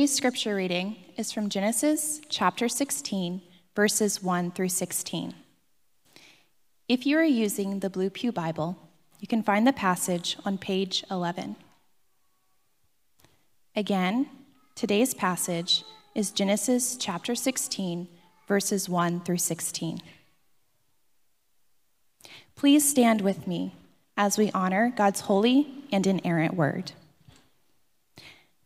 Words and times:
Today's 0.00 0.16
scripture 0.16 0.54
reading 0.54 0.96
is 1.18 1.30
from 1.30 1.50
Genesis 1.50 2.22
chapter 2.30 2.70
16, 2.70 3.42
verses 3.76 4.22
1 4.22 4.50
through 4.52 4.70
16. 4.70 5.34
If 6.88 7.04
you 7.04 7.18
are 7.18 7.22
using 7.22 7.80
the 7.80 7.90
Blue 7.90 8.08
Pew 8.08 8.32
Bible, 8.32 8.78
you 9.18 9.28
can 9.28 9.42
find 9.42 9.66
the 9.66 9.74
passage 9.74 10.38
on 10.42 10.56
page 10.56 11.04
11. 11.10 11.54
Again, 13.76 14.30
today's 14.74 15.12
passage 15.12 15.84
is 16.14 16.30
Genesis 16.30 16.96
chapter 16.96 17.34
16, 17.34 18.08
verses 18.48 18.88
1 18.88 19.20
through 19.20 19.36
16. 19.36 20.00
Please 22.56 22.88
stand 22.88 23.20
with 23.20 23.46
me 23.46 23.74
as 24.16 24.38
we 24.38 24.50
honor 24.52 24.94
God's 24.96 25.20
holy 25.20 25.68
and 25.92 26.06
inerrant 26.06 26.54
word. 26.54 26.92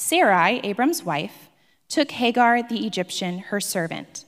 Sarai, 0.00 0.60
Abram's 0.62 1.02
wife, 1.02 1.48
took 1.88 2.12
Hagar 2.12 2.62
the 2.62 2.86
Egyptian, 2.86 3.40
her 3.40 3.60
servant, 3.60 4.24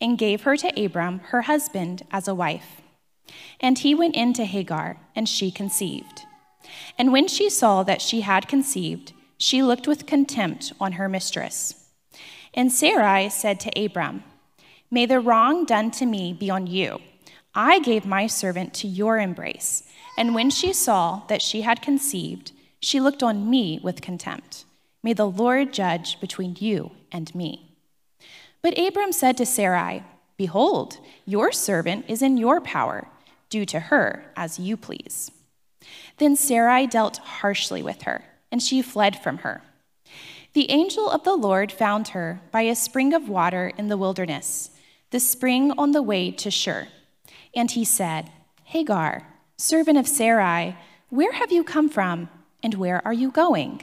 and 0.00 0.18
gave 0.18 0.42
her 0.42 0.56
to 0.56 0.84
Abram, 0.84 1.20
her 1.26 1.42
husband, 1.42 2.02
as 2.10 2.26
a 2.26 2.34
wife. 2.34 2.82
And 3.60 3.78
he 3.78 3.94
went 3.94 4.16
in 4.16 4.32
to 4.34 4.44
Hagar, 4.44 4.98
and 5.14 5.28
she 5.28 5.52
conceived. 5.52 6.22
And 6.98 7.12
when 7.12 7.28
she 7.28 7.48
saw 7.48 7.84
that 7.84 8.02
she 8.02 8.22
had 8.22 8.48
conceived, 8.48 9.12
she 9.38 9.62
looked 9.62 9.86
with 9.86 10.04
contempt 10.04 10.72
on 10.80 10.92
her 10.92 11.08
mistress. 11.08 11.90
And 12.52 12.72
Sarai 12.72 13.28
said 13.28 13.60
to 13.60 13.84
Abram, 13.84 14.24
May 14.90 15.06
the 15.06 15.20
wrong 15.20 15.64
done 15.64 15.92
to 15.92 16.06
me 16.06 16.32
be 16.32 16.50
on 16.50 16.66
you. 16.66 17.00
I 17.54 17.78
gave 17.78 18.04
my 18.04 18.26
servant 18.26 18.74
to 18.74 18.88
your 18.88 19.18
embrace. 19.18 19.84
And 20.18 20.34
when 20.34 20.50
she 20.50 20.72
saw 20.72 21.22
that 21.28 21.42
she 21.42 21.62
had 21.62 21.82
conceived, 21.82 22.50
she 22.80 23.00
looked 23.00 23.22
on 23.22 23.48
me 23.48 23.78
with 23.82 24.02
contempt. 24.02 24.64
May 25.04 25.12
the 25.12 25.28
Lord 25.28 25.70
judge 25.70 26.18
between 26.18 26.56
you 26.58 26.92
and 27.12 27.32
me. 27.34 27.76
But 28.62 28.78
Abram 28.78 29.12
said 29.12 29.36
to 29.36 29.44
Sarai, 29.44 30.02
Behold, 30.38 30.96
your 31.26 31.52
servant 31.52 32.06
is 32.08 32.22
in 32.22 32.38
your 32.38 32.58
power. 32.62 33.06
Do 33.50 33.66
to 33.66 33.80
her 33.80 34.24
as 34.34 34.58
you 34.58 34.78
please. 34.78 35.30
Then 36.16 36.36
Sarai 36.36 36.86
dealt 36.86 37.18
harshly 37.18 37.82
with 37.82 38.02
her, 38.02 38.24
and 38.50 38.62
she 38.62 38.80
fled 38.80 39.22
from 39.22 39.38
her. 39.38 39.60
The 40.54 40.70
angel 40.70 41.10
of 41.10 41.22
the 41.22 41.36
Lord 41.36 41.70
found 41.70 42.08
her 42.08 42.40
by 42.50 42.62
a 42.62 42.74
spring 42.74 43.12
of 43.12 43.28
water 43.28 43.72
in 43.76 43.88
the 43.88 43.98
wilderness, 43.98 44.70
the 45.10 45.20
spring 45.20 45.70
on 45.76 45.92
the 45.92 46.02
way 46.02 46.30
to 46.30 46.50
Shur. 46.50 46.88
And 47.54 47.70
he 47.70 47.84
said, 47.84 48.30
Hagar, 48.64 49.28
servant 49.58 49.98
of 49.98 50.08
Sarai, 50.08 50.76
where 51.10 51.32
have 51.32 51.52
you 51.52 51.62
come 51.62 51.90
from, 51.90 52.30
and 52.62 52.74
where 52.74 53.06
are 53.06 53.12
you 53.12 53.30
going? 53.30 53.82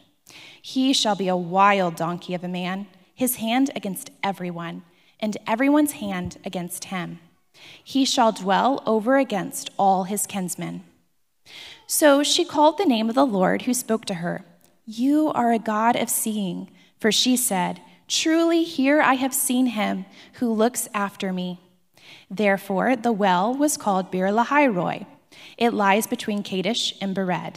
He 0.61 0.93
shall 0.93 1.15
be 1.15 1.27
a 1.27 1.35
wild 1.35 1.95
donkey 1.95 2.33
of 2.33 2.43
a 2.43 2.47
man, 2.47 2.87
his 3.13 3.37
hand 3.37 3.71
against 3.75 4.11
everyone, 4.23 4.83
and 5.19 5.37
everyone's 5.47 5.93
hand 5.93 6.37
against 6.45 6.85
him. 6.85 7.19
He 7.83 8.05
shall 8.05 8.31
dwell 8.31 8.81
over 8.85 9.17
against 9.17 9.69
all 9.77 10.05
his 10.05 10.25
kinsmen. 10.25 10.83
So 11.87 12.23
she 12.23 12.45
called 12.45 12.77
the 12.77 12.85
name 12.85 13.09
of 13.09 13.15
the 13.15 13.25
Lord 13.25 13.63
who 13.63 13.73
spoke 13.73 14.05
to 14.05 14.15
her, 14.15 14.45
You 14.85 15.31
are 15.33 15.51
a 15.51 15.59
God 15.59 15.95
of 15.95 16.09
seeing. 16.09 16.69
For 16.99 17.11
she 17.11 17.35
said, 17.35 17.81
Truly, 18.07 18.63
here 18.63 19.01
I 19.01 19.15
have 19.15 19.33
seen 19.33 19.67
him 19.67 20.05
who 20.33 20.53
looks 20.53 20.87
after 20.93 21.33
me. 21.33 21.59
Therefore, 22.29 22.95
the 22.95 23.11
well 23.11 23.53
was 23.53 23.77
called 23.77 24.11
Beer 24.11 24.27
Lahai 24.27 25.05
It 25.57 25.73
lies 25.73 26.07
between 26.07 26.43
Kadesh 26.43 26.93
and 27.01 27.15
Bered. 27.15 27.55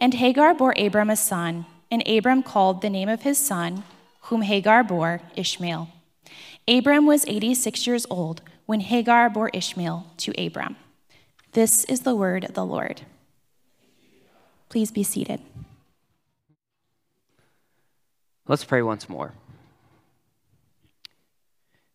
And 0.00 0.14
Hagar 0.14 0.54
bore 0.54 0.74
Abram 0.76 1.10
a 1.10 1.16
son. 1.16 1.66
And 1.92 2.08
Abram 2.08 2.42
called 2.42 2.80
the 2.80 2.88
name 2.88 3.10
of 3.10 3.20
his 3.20 3.36
son, 3.36 3.84
whom 4.22 4.40
Hagar 4.40 4.82
bore, 4.82 5.20
Ishmael. 5.36 5.90
Abram 6.66 7.04
was 7.04 7.26
86 7.28 7.86
years 7.86 8.06
old 8.08 8.40
when 8.64 8.80
Hagar 8.80 9.28
bore 9.28 9.50
Ishmael 9.52 10.06
to 10.16 10.32
Abram. 10.42 10.76
This 11.52 11.84
is 11.84 12.00
the 12.00 12.16
word 12.16 12.44
of 12.44 12.54
the 12.54 12.64
Lord. 12.64 13.02
Please 14.70 14.90
be 14.90 15.02
seated. 15.02 15.42
Let's 18.48 18.64
pray 18.64 18.80
once 18.80 19.06
more. 19.06 19.34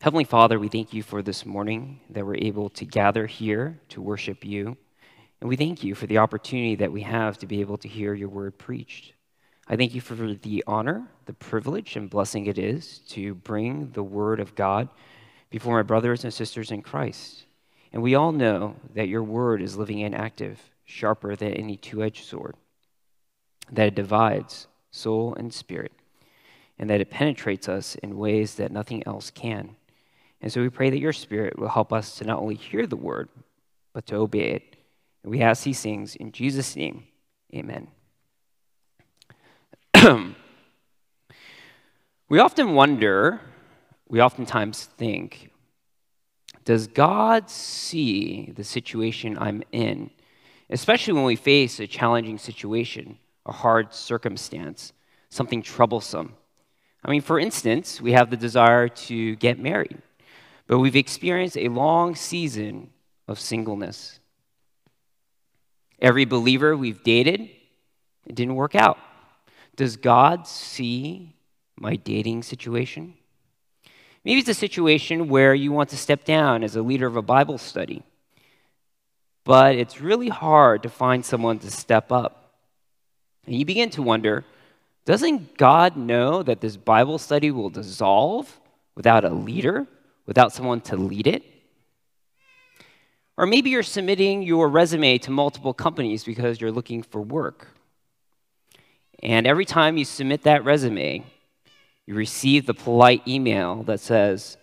Heavenly 0.01 0.25
Father, 0.25 0.59
we 0.59 0.67
thank 0.67 0.93
you 0.93 1.01
for 1.01 1.23
this 1.23 1.43
morning 1.43 2.01
that 2.11 2.23
we're 2.23 2.35
able 2.35 2.69
to 2.69 2.85
gather 2.85 3.25
here 3.25 3.79
to 3.89 3.99
worship 3.99 4.45
you. 4.45 4.77
And 5.41 5.49
we 5.49 5.55
thank 5.55 5.83
you 5.83 5.95
for 5.95 6.05
the 6.05 6.19
opportunity 6.19 6.75
that 6.75 6.91
we 6.91 7.01
have 7.01 7.39
to 7.39 7.47
be 7.47 7.61
able 7.61 7.77
to 7.77 7.87
hear 7.87 8.13
your 8.13 8.29
word 8.29 8.59
preached. 8.59 9.13
I 9.69 9.75
thank 9.75 9.93
you 9.93 10.01
for 10.01 10.15
the 10.15 10.63
honor, 10.65 11.07
the 11.25 11.33
privilege, 11.33 11.95
and 11.95 12.09
blessing 12.09 12.45
it 12.45 12.57
is 12.57 12.99
to 13.09 13.35
bring 13.35 13.91
the 13.91 14.03
Word 14.03 14.39
of 14.39 14.55
God 14.55 14.87
before 15.49 15.75
my 15.75 15.83
brothers 15.83 16.23
and 16.23 16.33
sisters 16.33 16.71
in 16.71 16.81
Christ. 16.81 17.43
And 17.91 18.01
we 18.01 18.15
all 18.15 18.31
know 18.31 18.75
that 18.95 19.09
your 19.09 19.23
Word 19.23 19.61
is 19.61 19.77
living 19.77 20.03
and 20.03 20.15
active, 20.15 20.61
sharper 20.85 21.35
than 21.35 21.53
any 21.53 21.75
two 21.75 22.01
edged 22.01 22.25
sword, 22.25 22.55
that 23.71 23.87
it 23.87 23.95
divides 23.95 24.67
soul 24.89 25.35
and 25.35 25.53
spirit, 25.53 25.91
and 26.79 26.89
that 26.89 27.01
it 27.01 27.09
penetrates 27.09 27.67
us 27.67 27.95
in 27.95 28.17
ways 28.17 28.55
that 28.55 28.71
nothing 28.71 29.03
else 29.05 29.31
can. 29.31 29.75
And 30.41 30.51
so 30.51 30.61
we 30.61 30.69
pray 30.69 30.89
that 30.89 30.99
your 30.99 31.13
Spirit 31.13 31.57
will 31.57 31.69
help 31.69 31.91
us 31.91 32.15
to 32.17 32.23
not 32.23 32.39
only 32.39 32.55
hear 32.55 32.85
the 32.85 32.95
Word, 32.95 33.29
but 33.93 34.05
to 34.07 34.15
obey 34.15 34.51
it. 34.51 34.75
And 35.23 35.31
we 35.31 35.41
ask 35.41 35.63
these 35.63 35.81
things 35.81 36.15
in 36.15 36.31
Jesus' 36.31 36.75
name. 36.75 37.05
Amen. 37.53 37.87
we 42.29 42.39
often 42.39 42.73
wonder, 42.73 43.41
we 44.07 44.21
oftentimes 44.21 44.85
think, 44.85 45.49
does 46.65 46.87
God 46.87 47.49
see 47.49 48.51
the 48.55 48.63
situation 48.63 49.37
I'm 49.39 49.63
in? 49.71 50.11
Especially 50.69 51.13
when 51.13 51.23
we 51.23 51.35
face 51.35 51.79
a 51.79 51.87
challenging 51.87 52.37
situation, 52.37 53.17
a 53.45 53.51
hard 53.51 53.93
circumstance, 53.93 54.93
something 55.29 55.63
troublesome. 55.63 56.33
I 57.03 57.09
mean, 57.09 57.21
for 57.21 57.39
instance, 57.39 58.01
we 58.01 58.11
have 58.11 58.29
the 58.29 58.37
desire 58.37 58.89
to 58.89 59.35
get 59.37 59.57
married, 59.57 59.97
but 60.67 60.79
we've 60.79 60.95
experienced 60.95 61.57
a 61.57 61.69
long 61.69 62.15
season 62.15 62.89
of 63.27 63.39
singleness. 63.39 64.19
Every 65.99 66.25
believer 66.25 66.75
we've 66.75 67.01
dated, 67.03 67.49
it 68.25 68.35
didn't 68.35 68.55
work 68.55 68.75
out. 68.75 68.99
Does 69.77 69.95
God 69.95 70.47
see 70.47 71.35
my 71.79 71.95
dating 71.95 72.43
situation? 72.43 73.13
Maybe 74.25 74.39
it's 74.39 74.49
a 74.49 74.53
situation 74.53 75.29
where 75.29 75.53
you 75.53 75.71
want 75.71 75.91
to 75.91 75.97
step 75.97 76.25
down 76.25 76.63
as 76.63 76.75
a 76.75 76.81
leader 76.81 77.07
of 77.07 77.15
a 77.15 77.21
Bible 77.21 77.57
study, 77.57 78.03
but 79.45 79.75
it's 79.75 80.01
really 80.01 80.27
hard 80.27 80.83
to 80.83 80.89
find 80.89 81.23
someone 81.23 81.59
to 81.59 81.71
step 81.71 82.11
up. 82.11 82.55
And 83.45 83.55
you 83.55 83.63
begin 83.63 83.89
to 83.91 84.01
wonder 84.01 84.43
doesn't 85.05 85.57
God 85.57 85.95
know 85.95 86.43
that 86.43 86.59
this 86.59 86.75
Bible 86.75 87.17
study 87.17 87.49
will 87.49 87.69
dissolve 87.69 88.59
without 88.95 89.23
a 89.23 89.29
leader, 89.29 89.87
without 90.25 90.51
someone 90.51 90.81
to 90.81 90.97
lead 90.97 91.27
it? 91.27 91.43
Or 93.37 93.45
maybe 93.45 93.69
you're 93.69 93.83
submitting 93.83 94.41
your 94.41 94.67
resume 94.67 95.17
to 95.19 95.31
multiple 95.31 95.73
companies 95.73 96.25
because 96.25 96.59
you're 96.59 96.73
looking 96.73 97.03
for 97.03 97.21
work. 97.21 97.76
And 99.23 99.47
every 99.47 99.65
time 99.65 99.97
you 99.97 100.05
submit 100.05 100.43
that 100.43 100.63
resume, 100.63 101.25
You 102.05 102.15
receive 102.15 102.65
the 102.65 102.73
polite 102.73 103.27
email 103.27 103.83
that 103.83 103.99
says, 103.99 104.57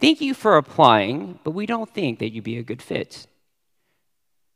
Thank 0.00 0.22
you 0.22 0.32
for 0.32 0.56
applying, 0.56 1.38
but 1.44 1.50
we 1.50 1.66
don't 1.66 1.92
think 1.92 2.18
that 2.18 2.30
you'd 2.32 2.44
be 2.44 2.56
a 2.56 2.62
good 2.62 2.80
fit. 2.80 3.26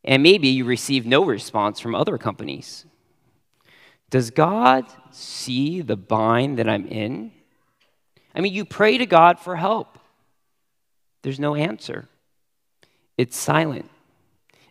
And 0.03 0.23
maybe 0.23 0.49
you 0.49 0.65
receive 0.65 1.05
no 1.05 1.23
response 1.25 1.81
from 1.81 1.95
other 1.95 2.17
companies. 2.17 2.87
Does 4.09 4.31
God 4.31 4.87
see 5.11 5.83
the 5.83 5.97
bind 5.97 6.59
that 6.59 6.69
I'm 6.69 6.87
in? 6.87 7.33
I 8.35 8.41
mean, 8.41 8.55
you 8.55 8.65
pray 8.65 8.97
to 8.99 9.07
God 9.07 9.39
for 9.39 9.57
help, 9.57 9.99
there's 11.23 11.41
no 11.41 11.55
answer. 11.55 12.09
It's 13.17 13.37
silent. 13.37 13.91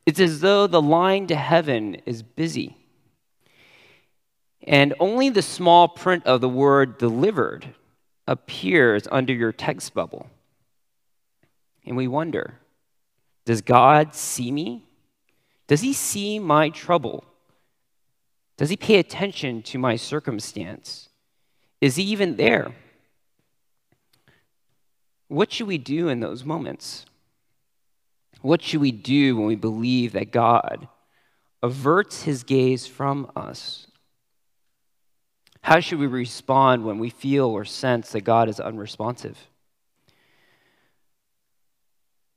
It's 0.05 0.19
as 0.19 0.41
though 0.41 0.67
the 0.67 0.81
line 0.81 1.27
to 1.27 1.35
heaven 1.35 1.95
is 2.05 2.23
busy. 2.23 2.77
And 4.65 4.93
only 4.99 5.29
the 5.29 5.41
small 5.41 5.87
print 5.87 6.25
of 6.25 6.41
the 6.41 6.49
word 6.49 6.97
delivered 6.97 7.75
appears 8.27 9.07
under 9.11 9.33
your 9.33 9.51
text 9.51 9.93
bubble. 9.93 10.29
And 11.85 11.97
we 11.97 12.07
wonder 12.07 12.59
Does 13.45 13.61
God 13.61 14.15
see 14.15 14.51
me? 14.51 14.85
Does 15.67 15.81
he 15.81 15.93
see 15.93 16.39
my 16.39 16.69
trouble? 16.69 17.25
Does 18.57 18.69
he 18.69 18.77
pay 18.77 18.99
attention 18.99 19.61
to 19.63 19.77
my 19.77 19.95
circumstance? 19.95 21.09
Is 21.81 21.95
he 21.95 22.03
even 22.03 22.37
there? 22.37 22.73
What 25.27 25.51
should 25.51 25.67
we 25.67 25.77
do 25.77 26.07
in 26.09 26.19
those 26.19 26.45
moments? 26.45 27.05
What 28.41 28.61
should 28.61 28.81
we 28.81 28.91
do 28.91 29.35
when 29.35 29.47
we 29.47 29.55
believe 29.55 30.13
that 30.13 30.31
God 30.31 30.87
averts 31.61 32.23
his 32.23 32.43
gaze 32.43 32.85
from 32.85 33.31
us? 33.35 33.87
How 35.63 35.79
should 35.79 35.99
we 35.99 36.07
respond 36.07 36.83
when 36.83 36.99
we 36.99 37.09
feel 37.09 37.45
or 37.45 37.63
sense 37.63 38.11
that 38.11 38.21
God 38.21 38.49
is 38.49 38.59
unresponsive? 38.59 39.37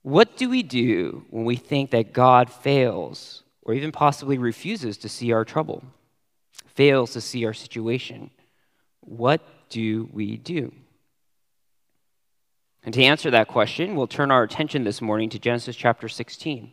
What 0.03 0.37
do 0.37 0.49
we 0.49 0.63
do 0.63 1.25
when 1.31 1.45
we 1.45 1.57
think 1.57 1.91
that 1.91 2.13
God 2.13 2.49
fails 2.49 3.43
or 3.63 3.75
even 3.75 3.91
possibly 3.91 4.39
refuses 4.39 4.97
to 4.99 5.09
see 5.09 5.33
our 5.33 5.45
trouble, 5.45 5.83
fails 6.67 7.15
to 7.15 7.21
see 7.21 7.45
our 7.45 7.53
situation? 7.53 8.31
What 9.01 9.41
do 9.71 10.09
we 10.13 10.37
do? 10.37 10.73
And 12.85 12.95
to 12.95 13.03
answer 13.03 13.33
that 13.33 13.49
question, 13.49 13.97
we'll 13.97 14.07
turn 14.07 14.31
our 14.31 14.45
attention 14.45 14.85
this 14.85 15.03
morning 15.03 15.31
to 15.31 15.41
Genesis 15.41 15.75
chapter 15.75 16.09
16. 16.09 16.71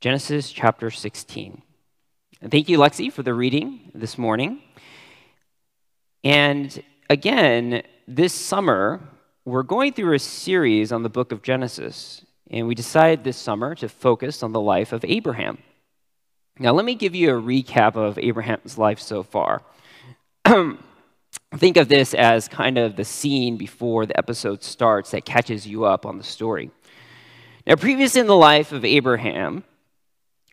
Genesis 0.00 0.52
chapter 0.52 0.90
16. 0.90 1.62
And 2.42 2.50
thank 2.50 2.68
you, 2.68 2.78
Lexi, 2.78 3.10
for 3.10 3.22
the 3.22 3.32
reading 3.32 3.90
this 3.94 4.18
morning. 4.18 4.62
And 6.22 6.82
again, 7.08 7.82
this 8.06 8.32
summer, 8.32 9.00
we're 9.44 9.62
going 9.62 9.92
through 9.92 10.14
a 10.14 10.18
series 10.18 10.92
on 10.92 11.02
the 11.02 11.08
book 11.08 11.32
of 11.32 11.42
Genesis. 11.42 12.24
And 12.50 12.66
we 12.66 12.74
decided 12.74 13.24
this 13.24 13.36
summer 13.36 13.74
to 13.76 13.88
focus 13.88 14.42
on 14.42 14.52
the 14.52 14.60
life 14.60 14.92
of 14.92 15.04
Abraham. 15.04 15.58
Now, 16.58 16.72
let 16.72 16.84
me 16.84 16.94
give 16.94 17.14
you 17.14 17.30
a 17.30 17.40
recap 17.40 17.96
of 17.96 18.18
Abraham's 18.18 18.76
life 18.76 19.00
so 19.00 19.22
far. 19.22 19.62
think 21.56 21.76
of 21.76 21.88
this 21.88 22.12
as 22.12 22.48
kind 22.48 22.76
of 22.76 22.96
the 22.96 23.04
scene 23.04 23.56
before 23.56 24.04
the 24.04 24.18
episode 24.18 24.62
starts 24.62 25.12
that 25.12 25.24
catches 25.24 25.66
you 25.66 25.84
up 25.84 26.04
on 26.04 26.18
the 26.18 26.24
story. 26.24 26.70
Now, 27.66 27.76
previous 27.76 28.16
in 28.16 28.26
the 28.26 28.36
life 28.36 28.72
of 28.72 28.84
Abraham, 28.84 29.64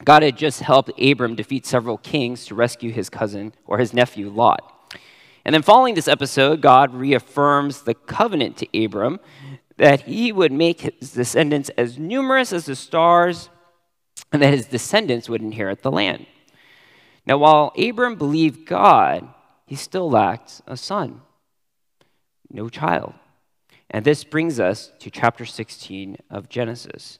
God 0.03 0.23
had 0.23 0.37
just 0.37 0.61
helped 0.61 0.91
Abram 1.01 1.35
defeat 1.35 1.65
several 1.65 1.97
kings 1.97 2.45
to 2.45 2.55
rescue 2.55 2.91
his 2.91 3.09
cousin 3.09 3.53
or 3.65 3.79
his 3.79 3.93
nephew 3.93 4.29
Lot. 4.29 4.76
And 5.47 5.53
then, 5.53 5.61
following 5.61 5.95
this 5.95 6.09
episode, 6.09 6.59
God 6.59 6.93
reaffirms 6.93 7.83
the 7.83 7.93
covenant 7.93 8.57
to 8.57 8.83
Abram 8.83 9.21
that 9.77 10.01
he 10.01 10.33
would 10.33 10.51
make 10.51 10.81
his 10.81 11.13
descendants 11.13 11.69
as 11.77 11.97
numerous 11.97 12.51
as 12.51 12.65
the 12.65 12.75
stars 12.75 13.49
and 14.33 14.41
that 14.41 14.53
his 14.53 14.65
descendants 14.65 15.29
would 15.29 15.41
inherit 15.41 15.83
the 15.83 15.91
land. 15.91 16.25
Now, 17.25 17.37
while 17.37 17.71
Abram 17.77 18.17
believed 18.17 18.65
God, 18.65 19.25
he 19.65 19.77
still 19.77 20.09
lacked 20.09 20.61
a 20.67 20.75
son, 20.75 21.21
no 22.51 22.67
child. 22.67 23.13
And 23.89 24.03
this 24.03 24.25
brings 24.25 24.59
us 24.59 24.91
to 24.99 25.09
chapter 25.09 25.45
16 25.45 26.17
of 26.29 26.49
Genesis. 26.49 27.19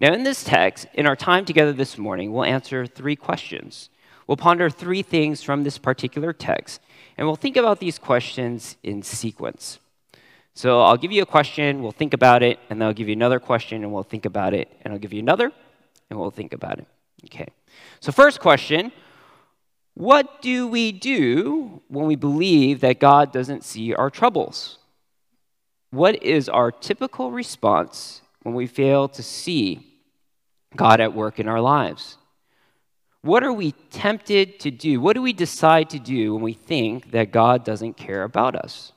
Now, 0.00 0.12
in 0.12 0.24
this 0.24 0.42
text, 0.42 0.88
in 0.94 1.06
our 1.06 1.14
time 1.14 1.44
together 1.44 1.72
this 1.72 1.96
morning, 1.96 2.32
we'll 2.32 2.42
answer 2.44 2.86
three 2.86 3.14
questions. 3.14 3.88
We'll 4.26 4.36
ponder 4.36 4.70
three 4.70 5.02
things 5.02 5.42
from 5.42 5.62
this 5.62 5.78
particular 5.78 6.32
text, 6.32 6.80
and 7.16 7.26
we'll 7.26 7.36
think 7.36 7.56
about 7.56 7.80
these 7.80 7.98
questions 7.98 8.76
in 8.82 9.02
sequence. 9.02 9.78
So 10.54 10.82
I'll 10.82 10.96
give 10.96 11.12
you 11.12 11.22
a 11.22 11.26
question, 11.26 11.82
we'll 11.82 11.92
think 11.92 12.12
about 12.12 12.42
it, 12.42 12.58
and 12.68 12.80
then 12.80 12.88
I'll 12.88 12.94
give 12.94 13.08
you 13.08 13.14
another 13.14 13.40
question, 13.40 13.82
and 13.82 13.92
we'll 13.92 14.02
think 14.02 14.26
about 14.26 14.52
it, 14.52 14.68
and 14.82 14.92
I'll 14.92 15.00
give 15.00 15.12
you 15.12 15.20
another, 15.20 15.50
and 16.10 16.18
we'll 16.18 16.30
think 16.30 16.52
about 16.52 16.78
it. 16.78 16.86
Okay. 17.24 17.48
So, 18.00 18.12
first 18.12 18.40
question 18.40 18.92
what 19.94 20.40
do 20.40 20.66
we 20.66 20.90
do 20.90 21.82
when 21.88 22.06
we 22.06 22.16
believe 22.16 22.80
that 22.80 22.98
God 22.98 23.32
doesn't 23.32 23.62
see 23.62 23.94
our 23.94 24.10
troubles? 24.10 24.78
What 25.90 26.22
is 26.22 26.48
our 26.48 26.72
typical 26.72 27.30
response 27.30 28.22
when 28.42 28.54
we 28.54 28.66
fail 28.66 29.08
to 29.08 29.22
see 29.22 29.86
God 30.74 31.00
at 31.00 31.12
work 31.12 31.38
in 31.38 31.46
our 31.46 31.60
lives? 31.60 32.16
What 33.22 33.44
are 33.44 33.52
we 33.52 33.72
tempted 33.90 34.58
to 34.60 34.70
do? 34.70 35.00
What 35.00 35.14
do 35.14 35.22
we 35.22 35.32
decide 35.32 35.90
to 35.90 35.98
do 35.98 36.34
when 36.34 36.42
we 36.42 36.54
think 36.54 37.12
that 37.12 37.30
God 37.30 37.64
doesn't 37.64 37.96
care 37.96 38.24
about 38.24 38.56
us? 38.56 38.92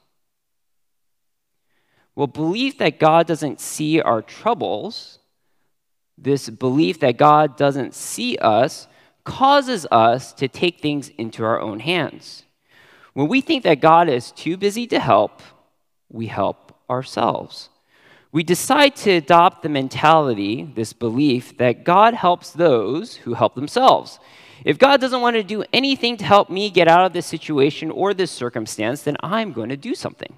Well, 2.16 2.28
belief 2.28 2.78
that 2.80 3.00
God 3.00 3.28
doesn't 3.28 3.60
see 3.60 4.02
our 4.02 4.22
troubles, 4.22 5.20
this 6.18 6.50
belief 6.50 7.00
that 7.02 7.18
God 7.18 7.56
doesn't 7.56 7.94
see 7.94 8.38
us, 8.38 8.88
causes 9.26 9.86
us 9.92 10.34
to 10.34 10.48
take 10.48 10.80
things 10.80 11.10
into 11.18 11.44
our 11.44 11.60
own 11.60 11.80
hands. 11.80 12.46
When 13.14 13.28
we 13.28 13.42
think 13.42 13.64
that 13.64 13.80
God 13.80 14.10
is 14.10 14.32
too 14.32 14.58
busy 14.58 14.88
to 14.88 15.00
help, 15.00 15.42
we 16.10 16.28
help 16.28 16.78
ourselves. 16.90 17.70
We 18.36 18.44
decide 18.44 18.98
to 18.98 19.12
adopt 19.12 19.64
the 19.64 19.70
mentality, 19.70 20.70
this 20.76 20.92
belief, 20.92 21.58
that 21.58 21.86
God 21.86 22.14
helps 22.14 22.52
those 22.52 23.16
who 23.16 23.34
help 23.34 23.56
themselves. 23.56 24.20
If 24.66 24.78
God 24.78 25.00
doesn't 25.00 25.22
want 25.22 25.38
to 25.38 25.44
do 25.44 25.64
anything 25.72 26.18
to 26.18 26.26
help 26.26 26.50
me 26.50 26.70
get 26.70 26.90
out 26.90 27.06
of 27.06 27.14
this 27.14 27.26
situation 27.26 27.90
or 27.90 28.14
this 28.14 28.32
circumstance, 28.32 29.04
then 29.04 29.16
I'm 29.24 29.54
going 29.54 29.70
to 29.70 29.78
do 29.78 29.96
something. 29.96 30.36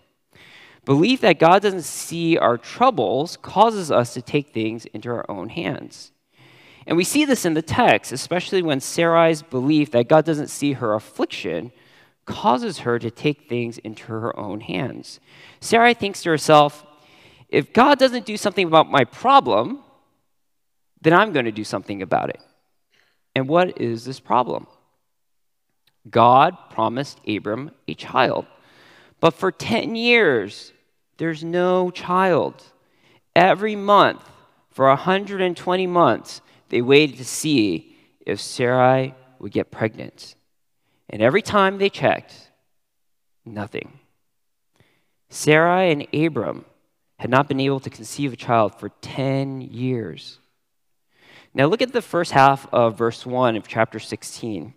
Belief 0.86 1.21
that 1.21 1.39
God 1.39 1.63
doesn't 1.63 1.86
see 1.86 2.38
our 2.38 2.55
troubles 2.55 3.36
causes 3.36 3.89
us 3.89 4.13
to 4.13 4.21
take 4.21 4.53
things 4.53 4.86
into 4.86 5.10
our 5.10 5.25
own 5.27 5.50
hands. 5.50 6.12
And 6.86 6.98
we 6.98 7.03
see 7.03 7.25
this 7.25 7.45
in 7.45 7.55
the 7.55 7.63
text, 7.63 8.12
especially 8.12 8.62
when 8.62 8.79
Sarai's 8.79 9.41
belief 9.41 9.89
that 9.89 10.07
God 10.07 10.24
doesn't 10.24 10.51
see 10.51 10.74
her 10.74 10.93
affliction 10.93 11.71
causes 12.27 12.79
her 12.79 13.00
to 13.00 13.10
take 13.10 13.50
things 13.50 13.79
into 13.79 14.03
her 14.12 14.38
own 14.39 14.60
hands. 14.60 15.19
Sarai 15.60 15.95
thinks 15.95 16.21
to 16.21 16.29
herself, 16.29 16.86
if 17.49 17.73
God 17.73 17.97
doesn't 17.99 18.25
do 18.25 18.37
something 18.37 18.67
about 18.67 18.89
my 18.89 19.03
problem, 19.03 19.79
then 21.01 21.13
I'm 21.13 21.31
going 21.31 21.45
to 21.45 21.51
do 21.51 21.63
something 21.63 22.01
about 22.01 22.29
it. 22.29 22.41
And 23.35 23.47
what 23.47 23.79
is 23.79 24.03
this 24.03 24.19
problem? 24.19 24.67
God 26.09 26.57
promised 26.69 27.19
Abram 27.27 27.71
a 27.87 27.93
child. 27.93 28.45
But 29.19 29.33
for 29.33 29.51
10 29.51 29.95
years, 29.95 30.73
there's 31.17 31.43
no 31.43 31.91
child. 31.91 32.63
Every 33.35 33.75
month, 33.75 34.23
for 34.69 34.87
120 34.87 35.87
months, 35.87 36.41
they 36.69 36.81
waited 36.81 37.17
to 37.17 37.25
see 37.25 37.95
if 38.25 38.39
Sarai 38.39 39.15
would 39.39 39.51
get 39.51 39.71
pregnant. 39.71 40.35
And 41.09 41.21
every 41.21 41.41
time 41.41 41.77
they 41.77 41.89
checked, 41.89 42.51
nothing. 43.45 43.99
Sarai 45.29 45.91
and 45.91 46.07
Abram 46.13 46.65
had 47.17 47.29
not 47.29 47.47
been 47.47 47.59
able 47.59 47.79
to 47.79 47.89
conceive 47.89 48.33
a 48.33 48.38
child 48.38 48.79
for 48.79 48.89
10 49.01 49.62
years. 49.62 50.39
Now, 51.53 51.65
look 51.65 51.81
at 51.81 51.93
the 51.93 52.01
first 52.01 52.31
half 52.31 52.67
of 52.71 52.97
verse 52.97 53.25
1 53.25 53.55
of 53.55 53.67
chapter 53.67 54.00
16. 54.00 54.74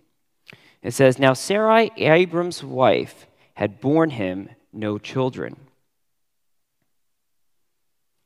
It 0.82 0.92
says, 0.92 1.18
Now 1.18 1.34
Sarai, 1.34 1.90
Abram's 1.96 2.64
wife, 2.64 3.26
had 3.54 3.80
borne 3.80 4.10
him 4.10 4.48
no 4.72 4.96
children. 4.96 5.56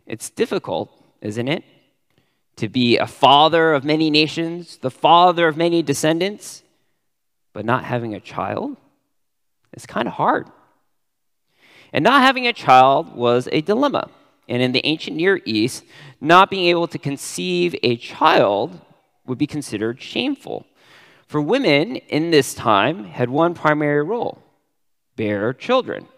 It's 0.06 0.30
difficult, 0.30 0.90
isn't 1.21 1.49
it, 1.49 1.64
to 2.56 2.68
be 2.68 2.99
a 2.99 3.06
father 3.06 3.73
of 3.73 3.85
many 3.85 4.11
nations, 4.11 4.76
the 4.76 4.90
father 4.90 5.49
of 5.49 5.56
many 5.56 5.83
descendants, 5.83 6.62
but 7.52 7.64
not 7.64 7.85
having 7.85 8.14
a 8.14 8.21
child? 8.21 8.76
It's 9.73 9.87
kind 9.87 10.06
of 10.06 10.14
hard. 10.14 10.49
And 11.94 12.02
not 12.02 12.22
having 12.22 12.48
a 12.48 12.52
child 12.52 13.14
was 13.14 13.48
a 13.52 13.60
dilemma. 13.60 14.10
And 14.48 14.60
in 14.60 14.72
the 14.72 14.84
ancient 14.84 15.16
Near 15.16 15.40
East, 15.44 15.84
not 16.20 16.50
being 16.50 16.66
able 16.66 16.88
to 16.88 16.98
conceive 16.98 17.76
a 17.84 17.96
child 17.96 18.80
would 19.24 19.38
be 19.38 19.46
considered 19.46 20.02
shameful. 20.02 20.66
For 21.28 21.40
women 21.40 21.96
in 21.96 22.32
this 22.32 22.52
time 22.52 23.04
had 23.04 23.30
one 23.30 23.54
primary 23.54 24.02
role 24.02 24.42
bear 25.16 25.52
children. 25.54 26.08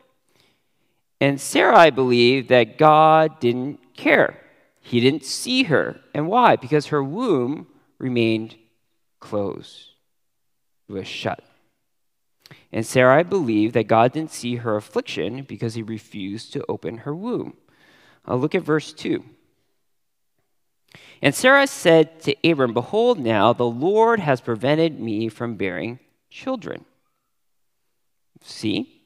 And 1.21 1.39
Sarai 1.39 1.91
believed 1.91 2.49
that 2.49 2.79
God 2.79 3.39
didn't 3.39 3.95
care. 3.95 4.41
He 4.81 5.01
didn't 5.01 5.25
see 5.25 5.65
her. 5.65 6.01
And 6.15 6.27
why? 6.27 6.57
Because 6.57 6.87
her 6.87 7.05
womb 7.05 7.67
remained 7.99 8.57
closed, 9.21 9.91
it 10.89 10.93
was 10.93 11.07
shut. 11.07 11.43
And 12.73 12.85
Sarai 12.85 13.23
believed 13.23 13.75
that 13.75 13.87
God 13.87 14.13
didn't 14.13 14.33
see 14.33 14.57
her 14.57 14.77
affliction 14.77 15.43
because 15.43 15.75
he 15.75 15.83
refused 15.83 16.53
to 16.53 16.65
open 16.69 16.99
her 16.99 17.15
womb. 17.15 17.57
I'll 18.25 18.39
look 18.39 18.55
at 18.55 18.63
verse 18.63 18.93
2. 18.93 19.25
And 21.23 21.35
Sarah 21.35 21.67
said 21.67 22.21
to 22.23 22.35
Abram, 22.45 22.75
Behold, 22.75 23.19
now 23.19 23.53
the 23.53 23.65
Lord 23.65 24.21
has 24.21 24.41
prevented 24.41 25.01
me 25.01 25.29
from 25.29 25.57
bearing 25.57 25.99
children. 26.31 26.85
See? 28.43 29.03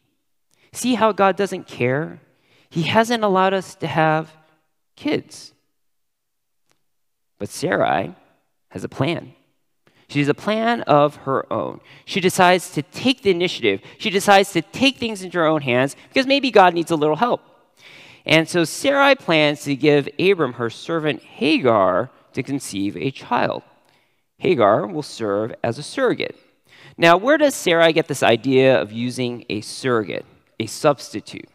See 0.73 0.95
how 0.95 1.13
God 1.13 1.37
doesn't 1.37 1.67
care? 1.67 2.21
He 2.69 2.83
hasn't 2.83 3.25
allowed 3.25 3.55
us 3.55 3.75
to 3.77 3.87
have 3.87 4.37
kids. 4.97 5.53
But 7.39 7.49
Sarai 7.49 8.15
has 8.69 8.85
a 8.85 8.89
plan. 8.89 9.35
She 10.11 10.19
has 10.19 10.29
a 10.29 10.35
plan 10.35 10.83
of 10.83 11.15
her 11.19 11.51
own. 11.53 11.81
She 12.05 12.21
decides 12.21 12.73
to 12.73 12.83
take 12.83 13.23
the 13.23 13.31
initiative. 13.31 13.81
She 13.97 14.11
decides 14.11 14.51
to 14.53 14.61
take 14.61 14.97
things 14.97 15.23
into 15.23 15.39
her 15.39 15.47
own 15.47 15.63
hands 15.63 15.95
because 16.09 16.27
maybe 16.27 16.51
God 16.51 16.75
needs 16.75 16.91
a 16.91 16.97
little 16.97 17.15
help. 17.15 17.43
And 18.27 18.49
so 18.49 18.65
Sarai 18.65 19.15
plans 19.15 19.63
to 19.63 19.77
give 19.77 20.09
Abram 20.19 20.55
her 20.55 20.69
servant 20.69 21.23
Hagar 21.23 22.11
to 22.33 22.43
conceive 22.43 22.97
a 22.97 23.13
child. 23.13 23.63
Hagar 24.39 24.85
will 24.89 25.05
serve 25.05 25.55
as 25.63 25.79
a 25.79 25.83
surrogate. 25.83 26.37
Now, 26.99 27.17
where 27.17 27.39
does 27.39 27.55
Sarai 27.55 27.93
get 27.93 28.09
this 28.09 28.25
idea 28.25 28.81
of 28.81 28.91
using 28.91 29.45
a 29.49 29.61
surrogate, 29.61 30.27
a 30.59 30.67
substitute? 30.67 31.49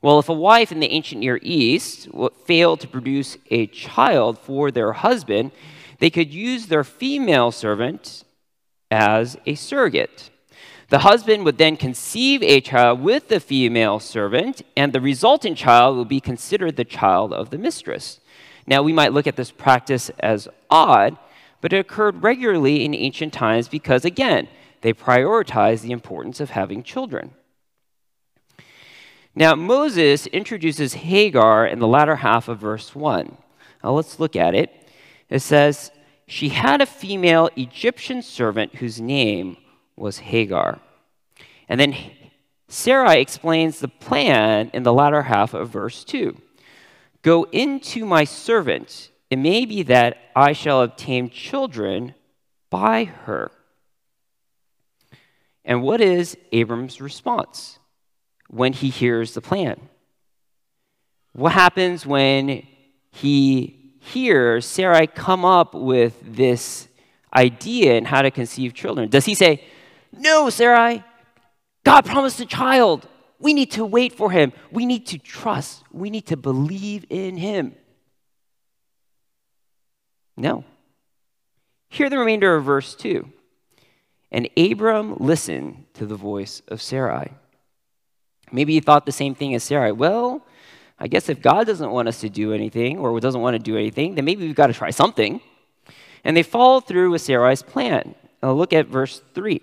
Well, 0.00 0.18
if 0.18 0.30
a 0.30 0.34
wife 0.34 0.72
in 0.72 0.80
the 0.80 0.90
ancient 0.90 1.20
Near 1.20 1.38
East 1.42 2.08
failed 2.46 2.80
to 2.80 2.88
produce 2.88 3.36
a 3.50 3.66
child 3.66 4.38
for 4.38 4.70
their 4.70 4.94
husband, 4.94 5.52
they 6.02 6.10
could 6.10 6.34
use 6.34 6.66
their 6.66 6.82
female 6.82 7.52
servant 7.52 8.24
as 8.90 9.36
a 9.46 9.54
surrogate. 9.54 10.30
The 10.88 10.98
husband 10.98 11.44
would 11.44 11.58
then 11.58 11.76
conceive 11.76 12.42
a 12.42 12.60
child 12.60 13.00
with 13.00 13.28
the 13.28 13.38
female 13.38 14.00
servant, 14.00 14.62
and 14.76 14.92
the 14.92 15.00
resultant 15.00 15.56
child 15.56 15.96
would 15.96 16.08
be 16.08 16.18
considered 16.18 16.74
the 16.74 16.84
child 16.84 17.32
of 17.32 17.50
the 17.50 17.56
mistress. 17.56 18.18
Now, 18.66 18.82
we 18.82 18.92
might 18.92 19.12
look 19.12 19.28
at 19.28 19.36
this 19.36 19.52
practice 19.52 20.10
as 20.18 20.48
odd, 20.68 21.16
but 21.60 21.72
it 21.72 21.78
occurred 21.78 22.24
regularly 22.24 22.84
in 22.84 22.96
ancient 22.96 23.32
times 23.32 23.68
because, 23.68 24.04
again, 24.04 24.48
they 24.80 24.92
prioritized 24.92 25.82
the 25.82 25.92
importance 25.92 26.40
of 26.40 26.50
having 26.50 26.82
children. 26.82 27.30
Now, 29.36 29.54
Moses 29.54 30.26
introduces 30.26 30.94
Hagar 30.94 31.64
in 31.64 31.78
the 31.78 31.86
latter 31.86 32.16
half 32.16 32.48
of 32.48 32.58
verse 32.58 32.92
1. 32.92 33.36
Now, 33.84 33.92
let's 33.92 34.18
look 34.18 34.34
at 34.34 34.56
it. 34.56 34.81
It 35.32 35.40
says, 35.40 35.90
She 36.26 36.50
had 36.50 36.82
a 36.82 36.86
female 36.86 37.48
Egyptian 37.56 38.20
servant 38.20 38.74
whose 38.74 39.00
name 39.00 39.56
was 39.96 40.18
Hagar. 40.18 40.78
And 41.70 41.80
then 41.80 41.96
Sarai 42.68 43.22
explains 43.22 43.80
the 43.80 43.88
plan 43.88 44.70
in 44.74 44.82
the 44.82 44.92
latter 44.92 45.22
half 45.22 45.54
of 45.54 45.70
verse 45.70 46.04
2 46.04 46.36
Go 47.22 47.44
into 47.44 48.04
my 48.04 48.24
servant. 48.24 49.10
It 49.30 49.38
may 49.38 49.64
be 49.64 49.82
that 49.84 50.18
I 50.36 50.52
shall 50.52 50.82
obtain 50.82 51.30
children 51.30 52.14
by 52.68 53.04
her. 53.04 53.50
And 55.64 55.82
what 55.82 56.02
is 56.02 56.36
Abram's 56.52 57.00
response 57.00 57.78
when 58.48 58.74
he 58.74 58.90
hears 58.90 59.32
the 59.32 59.40
plan? 59.40 59.80
What 61.32 61.52
happens 61.52 62.04
when 62.04 62.66
he 63.10 63.81
hear 64.02 64.60
Sarai 64.60 65.06
come 65.06 65.44
up 65.44 65.74
with 65.74 66.18
this 66.22 66.88
idea 67.34 67.96
and 67.96 68.06
how 68.06 68.22
to 68.22 68.30
conceive 68.30 68.74
children? 68.74 69.08
Does 69.08 69.24
he 69.24 69.34
say, 69.34 69.64
No, 70.12 70.50
Sarai, 70.50 71.04
God 71.84 72.04
promised 72.04 72.40
a 72.40 72.46
child. 72.46 73.08
We 73.38 73.54
need 73.54 73.72
to 73.72 73.84
wait 73.84 74.12
for 74.12 74.30
him. 74.30 74.52
We 74.70 74.86
need 74.86 75.06
to 75.08 75.18
trust. 75.18 75.82
We 75.92 76.10
need 76.10 76.26
to 76.26 76.36
believe 76.36 77.04
in 77.10 77.36
him. 77.36 77.74
No. 80.36 80.64
Hear 81.88 82.08
the 82.08 82.18
remainder 82.18 82.54
of 82.54 82.64
verse 82.64 82.94
2. 82.94 83.28
And 84.30 84.48
Abram 84.56 85.16
listened 85.18 85.86
to 85.94 86.06
the 86.06 86.14
voice 86.14 86.62
of 86.68 86.80
Sarai. 86.80 87.32
Maybe 88.50 88.74
he 88.74 88.80
thought 88.80 89.06
the 89.06 89.12
same 89.12 89.34
thing 89.34 89.54
as 89.54 89.64
Sarai. 89.64 89.92
Well, 89.92 90.44
I 91.02 91.08
guess 91.08 91.28
if 91.28 91.42
God 91.42 91.66
doesn't 91.66 91.90
want 91.90 92.06
us 92.06 92.20
to 92.20 92.28
do 92.28 92.52
anything 92.52 92.96
or 92.96 93.18
doesn't 93.18 93.40
want 93.40 93.54
to 93.54 93.58
do 93.58 93.76
anything, 93.76 94.14
then 94.14 94.24
maybe 94.24 94.46
we've 94.46 94.54
got 94.54 94.68
to 94.68 94.72
try 94.72 94.90
something. 94.90 95.40
And 96.22 96.36
they 96.36 96.44
follow 96.44 96.78
through 96.78 97.10
with 97.10 97.22
Sarai's 97.22 97.60
plan. 97.60 98.14
Now 98.40 98.52
look 98.52 98.72
at 98.72 98.86
verse 98.86 99.20
3. 99.34 99.60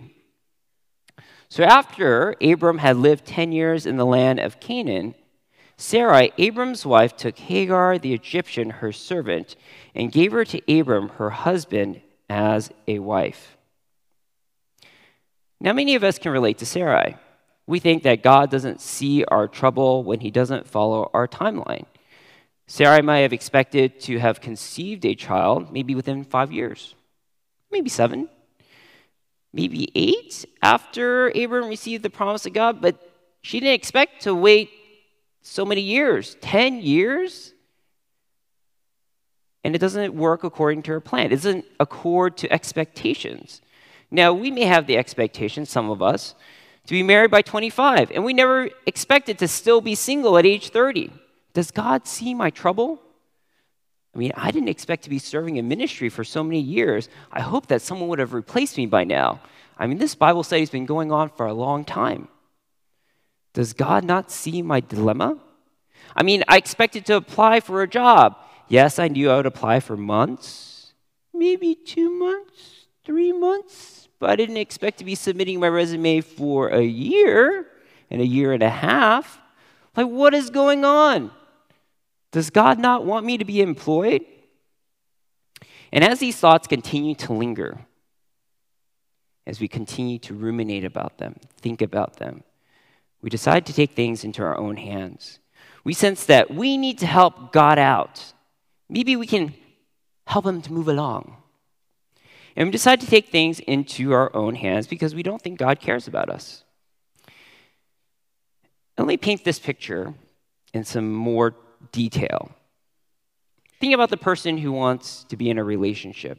So 1.47 1.63
after 1.63 2.35
Abram 2.41 2.79
had 2.79 2.97
lived 2.97 3.25
10 3.25 3.53
years 3.53 3.85
in 3.85 3.95
the 3.95 4.05
land 4.05 4.41
of 4.41 4.59
Canaan, 4.59 5.15
Sarai, 5.77 6.33
Abram's 6.37 6.85
wife, 6.85 7.15
took 7.15 7.39
Hagar 7.39 7.97
the 7.97 8.13
Egyptian, 8.13 8.69
her 8.69 8.91
servant, 8.91 9.55
and 9.95 10.11
gave 10.11 10.33
her 10.33 10.43
to 10.43 10.79
Abram, 10.79 11.07
her 11.07 11.29
husband, 11.29 12.01
as 12.29 12.69
a 12.85 12.99
wife. 12.99 13.55
Now, 15.61 15.71
many 15.71 15.95
of 15.95 16.03
us 16.03 16.19
can 16.19 16.33
relate 16.33 16.57
to 16.57 16.65
Sarai. 16.65 17.15
We 17.69 17.77
think 17.77 18.01
that 18.01 18.23
God 18.23 18.49
doesn't 18.49 18.81
see 18.81 19.23
our 19.25 19.47
trouble 19.47 20.03
when 20.03 20.21
he 20.21 20.31
doesn't 20.31 20.67
follow 20.67 21.11
our 21.13 21.27
timeline. 21.27 21.85
Sarai 22.65 23.03
might 23.03 23.19
have 23.19 23.31
expected 23.31 23.99
to 23.99 24.17
have 24.17 24.41
conceived 24.41 25.05
a 25.05 25.13
child 25.13 25.71
maybe 25.71 25.93
within 25.93 26.23
five 26.23 26.51
years, 26.51 26.95
maybe 27.71 27.87
seven, 27.87 28.27
maybe 29.53 29.91
eight 29.93 30.45
after 30.63 31.27
Abram 31.27 31.69
received 31.69 32.01
the 32.01 32.09
promise 32.09 32.47
of 32.47 32.53
God, 32.53 32.81
but 32.81 32.95
she 33.43 33.59
didn't 33.59 33.75
expect 33.75 34.23
to 34.23 34.33
wait 34.33 34.71
so 35.43 35.63
many 35.63 35.81
years 35.81 36.37
10 36.41 36.81
years. 36.81 37.53
And 39.63 39.75
it 39.75 39.79
doesn't 39.79 40.15
work 40.15 40.43
according 40.43 40.81
to 40.83 40.91
her 40.93 41.01
plan, 41.01 41.27
it 41.27 41.35
doesn't 41.35 41.65
accord 41.79 42.35
to 42.37 42.51
expectations. 42.51 43.61
Now, 44.09 44.33
we 44.33 44.49
may 44.49 44.63
have 44.63 44.87
the 44.87 44.97
expectation, 44.97 45.67
some 45.67 45.91
of 45.91 46.01
us, 46.01 46.33
to 46.89 46.95
be 46.95 47.03
married 47.03 47.29
by 47.29 47.43
25, 47.43 48.09
and 48.09 48.25
we 48.25 48.33
never 48.33 48.67
expected 48.87 49.37
to 49.37 49.47
still 49.47 49.79
be 49.79 49.93
single 49.93 50.39
at 50.39 50.45
age 50.47 50.69
30. 50.69 51.11
Does 51.53 51.69
God 51.69 52.07
see 52.07 52.33
my 52.33 52.49
trouble? 52.49 52.99
I 54.15 54.17
mean, 54.17 54.31
I 54.35 54.49
didn't 54.49 54.69
expect 54.69 55.03
to 55.03 55.11
be 55.11 55.19
serving 55.19 55.57
in 55.57 55.67
ministry 55.67 56.09
for 56.09 56.23
so 56.23 56.43
many 56.43 56.59
years. 56.59 57.07
I 57.31 57.41
hope 57.41 57.67
that 57.67 57.83
someone 57.83 58.09
would 58.09 58.17
have 58.17 58.33
replaced 58.33 58.75
me 58.75 58.87
by 58.87 59.03
now. 59.03 59.39
I 59.77 59.85
mean, 59.85 59.99
this 59.99 60.15
Bible 60.15 60.41
study 60.41 60.63
has 60.63 60.71
been 60.71 60.87
going 60.87 61.11
on 61.11 61.29
for 61.29 61.45
a 61.45 61.53
long 61.53 61.85
time. 61.85 62.27
Does 63.53 63.73
God 63.73 64.03
not 64.03 64.31
see 64.31 64.63
my 64.63 64.79
dilemma? 64.79 65.37
I 66.15 66.23
mean, 66.23 66.43
I 66.47 66.57
expected 66.57 67.05
to 67.05 67.17
apply 67.17 67.59
for 67.59 67.83
a 67.83 67.87
job. 67.87 68.35
Yes, 68.67 68.97
I 68.97 69.09
knew 69.09 69.29
I 69.29 69.35
would 69.35 69.45
apply 69.45 69.79
for 69.79 69.95
months, 69.95 70.93
maybe 71.35 71.75
two 71.75 72.09
months, 72.09 72.87
three 73.05 73.31
months 73.31 74.08
but 74.19 74.29
I 74.29 74.35
didn't 74.35 74.57
expect 74.57 74.99
to 74.99 75.05
be 75.05 75.15
submitting 75.15 75.59
my 75.59 75.69
resume 75.69 76.21
for 76.21 76.67
a 76.69 76.81
year 76.81 77.67
and 78.11 78.21
a 78.21 78.25
year 78.25 78.53
and 78.53 78.61
a 78.61 78.69
half. 78.69 79.39
Like, 79.95 80.07
what 80.07 80.33
is 80.33 80.49
going 80.49 80.85
on? 80.85 81.31
Does 82.31 82.49
God 82.49 82.77
not 82.77 83.05
want 83.05 83.25
me 83.25 83.37
to 83.37 83.45
be 83.45 83.61
employed? 83.61 84.23
And 85.91 86.03
as 86.03 86.19
these 86.19 86.37
thoughts 86.37 86.67
continue 86.67 87.15
to 87.15 87.33
linger, 87.33 87.79
as 89.47 89.59
we 89.59 89.67
continue 89.67 90.19
to 90.19 90.33
ruminate 90.35 90.85
about 90.85 91.17
them, 91.17 91.37
think 91.57 91.81
about 91.81 92.17
them, 92.17 92.43
we 93.21 93.29
decide 93.29 93.65
to 93.65 93.73
take 93.73 93.91
things 93.91 94.23
into 94.23 94.43
our 94.43 94.57
own 94.57 94.77
hands. 94.77 95.39
We 95.83 95.93
sense 95.93 96.25
that 96.25 96.53
we 96.53 96.77
need 96.77 96.99
to 96.99 97.07
help 97.07 97.51
God 97.51 97.79
out. 97.79 98.33
Maybe 98.89 99.15
we 99.15 99.25
can 99.25 99.53
help 100.25 100.45
him 100.45 100.61
to 100.61 100.71
move 100.71 100.87
along. 100.87 101.35
And 102.59 102.67
we 102.67 102.71
decide 102.71 102.99
to 102.99 103.07
take 103.07 103.29
things 103.29 103.61
into 103.61 104.11
our 104.11 104.35
own 104.35 104.53
hands 104.53 104.85
because 104.85 105.15
we 105.15 105.23
don't 105.23 105.41
think 105.41 105.57
God 105.57 105.79
cares 105.79 106.09
about 106.09 106.29
us. 106.29 106.65
let 108.97 109.07
me 109.07 109.15
paint 109.15 109.45
this 109.45 109.59
picture 109.59 110.13
in 110.73 110.83
some 110.83 111.13
more 111.13 111.55
detail. 111.93 112.51
Think 113.79 113.93
about 113.93 114.09
the 114.09 114.17
person 114.17 114.57
who 114.57 114.73
wants 114.73 115.23
to 115.29 115.37
be 115.37 115.49
in 115.49 115.57
a 115.57 115.63
relationship. 115.63 116.37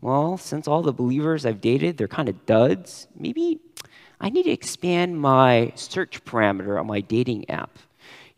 Well, 0.00 0.38
since 0.38 0.66
all 0.66 0.80
the 0.80 0.94
believers 0.94 1.44
I've 1.44 1.60
dated, 1.60 1.98
they're 1.98 2.08
kind 2.08 2.30
of 2.30 2.46
duds, 2.46 3.06
maybe 3.14 3.60
I 4.22 4.30
need 4.30 4.44
to 4.44 4.50
expand 4.50 5.20
my 5.20 5.72
search 5.74 6.24
parameter 6.24 6.80
on 6.80 6.86
my 6.86 7.02
dating 7.02 7.50
app. 7.50 7.78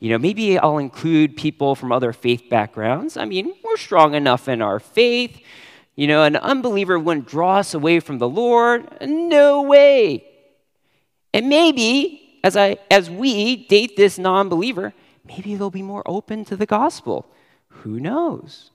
You 0.01 0.11
know, 0.11 0.19
maybe 0.19 0.59
I'll 0.59 0.79
include 0.79 1.37
people 1.37 1.77
from 1.77 1.93
other 1.93 2.13
faith 2.13 2.51
backgrounds. 2.51 3.17
I 3.17 3.25
mean, 3.25 3.55
we're 3.63 3.77
strong 3.77 4.15
enough 4.15 4.49
in 4.49 4.61
our 4.61 4.81
faith. 4.81 5.41
You 5.95 6.07
know, 6.07 6.23
an 6.23 6.37
unbeliever 6.37 6.99
wouldn't 6.99 7.29
draw 7.29 7.59
us 7.59 7.75
away 7.75 8.01
from 8.01 8.19
the 8.19 8.29
Lord. 8.29 8.89
No 9.03 9.63
way. 9.63 10.25
And 11.35 11.49
maybe 11.49 12.41
as, 12.43 12.57
I, 12.57 12.79
as 12.91 13.11
we 13.11 13.67
date 13.67 13.97
this 13.97 14.19
non 14.19 14.49
believer, 14.49 14.95
maybe 15.25 15.55
they'll 15.55 15.71
be 15.71 15.83
more 15.83 16.03
open 16.07 16.45
to 16.47 16.57
the 16.57 16.67
gospel. 16.67 17.27
Who 17.69 18.01
knows? 18.01 18.71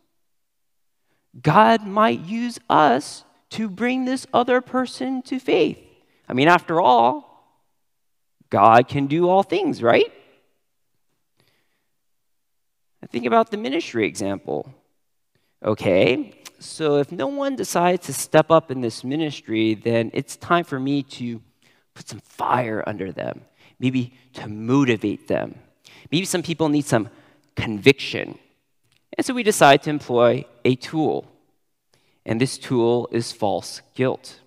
God 1.41 1.85
might 1.85 2.21
use 2.21 2.59
us 2.69 3.23
to 3.51 3.69
bring 3.69 4.05
this 4.05 4.27
other 4.33 4.61
person 4.61 5.21
to 5.23 5.39
faith. 5.39 5.79
I 6.27 6.33
mean, 6.33 6.47
after 6.47 6.81
all, 6.81 7.27
God 8.49 8.87
can 8.87 9.07
do 9.07 9.29
all 9.29 9.43
things, 9.43 9.81
right? 9.81 10.11
Think 13.09 13.25
about 13.25 13.51
the 13.51 13.57
ministry 13.57 14.05
example. 14.05 14.73
Okay, 15.63 16.33
so 16.59 16.97
if 16.97 17.11
no 17.11 17.27
one 17.27 17.55
decides 17.55 18.05
to 18.07 18.13
step 18.13 18.51
up 18.51 18.71
in 18.71 18.81
this 18.81 19.03
ministry, 19.03 19.75
then 19.75 20.11
it's 20.13 20.35
time 20.35 20.63
for 20.63 20.79
me 20.79 21.03
to 21.03 21.41
put 21.93 22.07
some 22.07 22.19
fire 22.19 22.83
under 22.87 23.11
them, 23.11 23.41
maybe 23.79 24.13
to 24.33 24.47
motivate 24.47 25.27
them. 25.27 25.55
Maybe 26.11 26.25
some 26.25 26.43
people 26.43 26.69
need 26.69 26.85
some 26.85 27.09
conviction. 27.55 28.37
And 29.17 29.25
so 29.25 29.33
we 29.33 29.43
decide 29.43 29.83
to 29.83 29.89
employ 29.89 30.45
a 30.63 30.75
tool. 30.75 31.25
And 32.25 32.39
this 32.39 32.57
tool 32.57 33.07
is 33.11 33.31
false 33.31 33.81
guilt. 33.95 34.39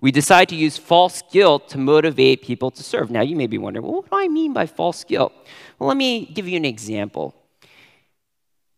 We 0.00 0.10
decide 0.10 0.48
to 0.48 0.56
use 0.56 0.76
false 0.76 1.22
guilt 1.30 1.68
to 1.70 1.78
motivate 1.78 2.42
people 2.42 2.70
to 2.72 2.82
serve. 2.82 3.10
Now, 3.10 3.22
you 3.22 3.36
may 3.36 3.46
be 3.46 3.56
wondering, 3.58 3.84
well, 3.84 3.94
what 3.94 4.10
do 4.10 4.16
I 4.16 4.28
mean 4.28 4.52
by 4.52 4.66
false 4.66 5.04
guilt? 5.04 5.32
Well, 5.78 5.88
let 5.88 5.96
me 5.96 6.26
give 6.26 6.48
you 6.48 6.56
an 6.56 6.64
example. 6.64 7.34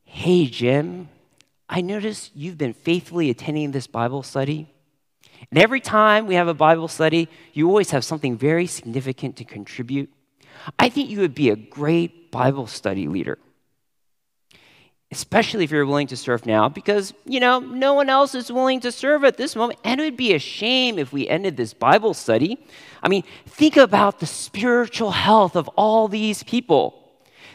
Hey, 0.05 0.47
Jim, 0.47 1.09
I 1.69 1.81
notice 1.81 2.31
you've 2.35 2.59
been 2.59 2.75
faithfully 2.75 3.31
attending 3.31 3.71
this 3.71 3.87
Bible 3.87 4.23
study. 4.23 4.69
And 5.51 5.59
every 5.59 5.81
time 5.81 6.27
we 6.27 6.35
have 6.37 6.49
a 6.49 6.55
Bible 6.55 6.89
study, 6.89 7.29
you 7.53 7.69
always 7.69 7.91
have 7.91 8.05
something 8.05 8.37
very 8.37 8.67
significant 8.67 9.37
to 9.37 9.45
contribute. 9.45 10.11
I 10.79 10.89
think 10.89 11.11
you 11.11 11.21
would 11.21 11.35
be 11.35 11.51
a 11.51 11.57
great 11.57 12.31
Bible 12.31 12.67
study 12.67 13.09
leader, 13.09 13.39
especially 15.11 15.65
if 15.65 15.71
you're 15.71 15.87
willing 15.87 16.07
to 16.09 16.17
serve 16.17 16.47
now, 16.47 16.69
because, 16.69 17.13
you 17.27 17.41
know, 17.41 17.59
no 17.59 17.95
one 17.95 18.09
else 18.09 18.35
is 18.35 18.51
willing 18.51 18.81
to 18.81 18.93
serve 18.93 19.25
at 19.25 19.37
this 19.37 19.55
moment. 19.55 19.79
And 19.85 20.01
it 20.01 20.05
would 20.05 20.17
be 20.17 20.35
a 20.35 20.39
shame 20.39 20.99
if 20.99 21.13
we 21.13 21.29
ended 21.29 21.57
this 21.57 21.75
Bible 21.75 22.15
study. 22.15 22.59
I 23.03 23.09
mean, 23.09 23.25
think 23.47 23.77
about 23.77 24.21
the 24.21 24.27
spiritual 24.27 25.11
health 25.11 25.57
of 25.57 25.69
all 25.77 26.09
these 26.09 26.43
people. 26.43 27.04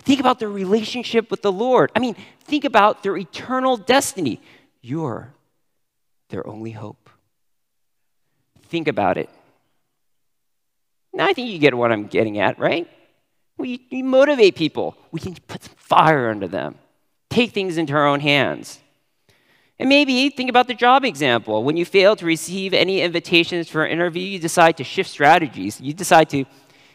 Think 0.09 0.21
about 0.21 0.39
their 0.39 0.49
relationship 0.49 1.29
with 1.29 1.43
the 1.43 1.51
Lord. 1.51 1.91
I 1.95 1.99
mean, 1.99 2.15
think 2.39 2.65
about 2.65 3.03
their 3.03 3.15
eternal 3.15 3.77
destiny. 3.77 4.41
You're 4.81 5.35
their 6.29 6.47
only 6.47 6.71
hope. 6.71 7.11
Think 8.69 8.87
about 8.87 9.19
it. 9.19 9.29
Now, 11.13 11.27
I 11.27 11.33
think 11.33 11.51
you 11.51 11.59
get 11.59 11.75
what 11.75 11.91
I'm 11.91 12.07
getting 12.07 12.39
at, 12.39 12.57
right? 12.57 12.89
We, 13.59 13.85
we 13.91 14.01
motivate 14.01 14.55
people. 14.55 14.97
We 15.11 15.19
can 15.19 15.35
put 15.47 15.65
some 15.65 15.75
fire 15.77 16.31
under 16.31 16.47
them, 16.47 16.79
take 17.29 17.51
things 17.51 17.77
into 17.77 17.93
our 17.93 18.07
own 18.07 18.21
hands. 18.21 18.79
And 19.77 19.89
maybe 19.89 20.31
think 20.31 20.49
about 20.49 20.65
the 20.65 20.73
job 20.73 21.05
example. 21.05 21.63
When 21.63 21.77
you 21.77 21.85
fail 21.85 22.15
to 22.15 22.25
receive 22.25 22.73
any 22.73 23.01
invitations 23.01 23.69
for 23.69 23.85
an 23.85 23.91
interview, 23.91 24.23
you 24.23 24.39
decide 24.39 24.75
to 24.77 24.83
shift 24.83 25.11
strategies. 25.11 25.79
You 25.79 25.93
decide 25.93 26.31
to 26.31 26.45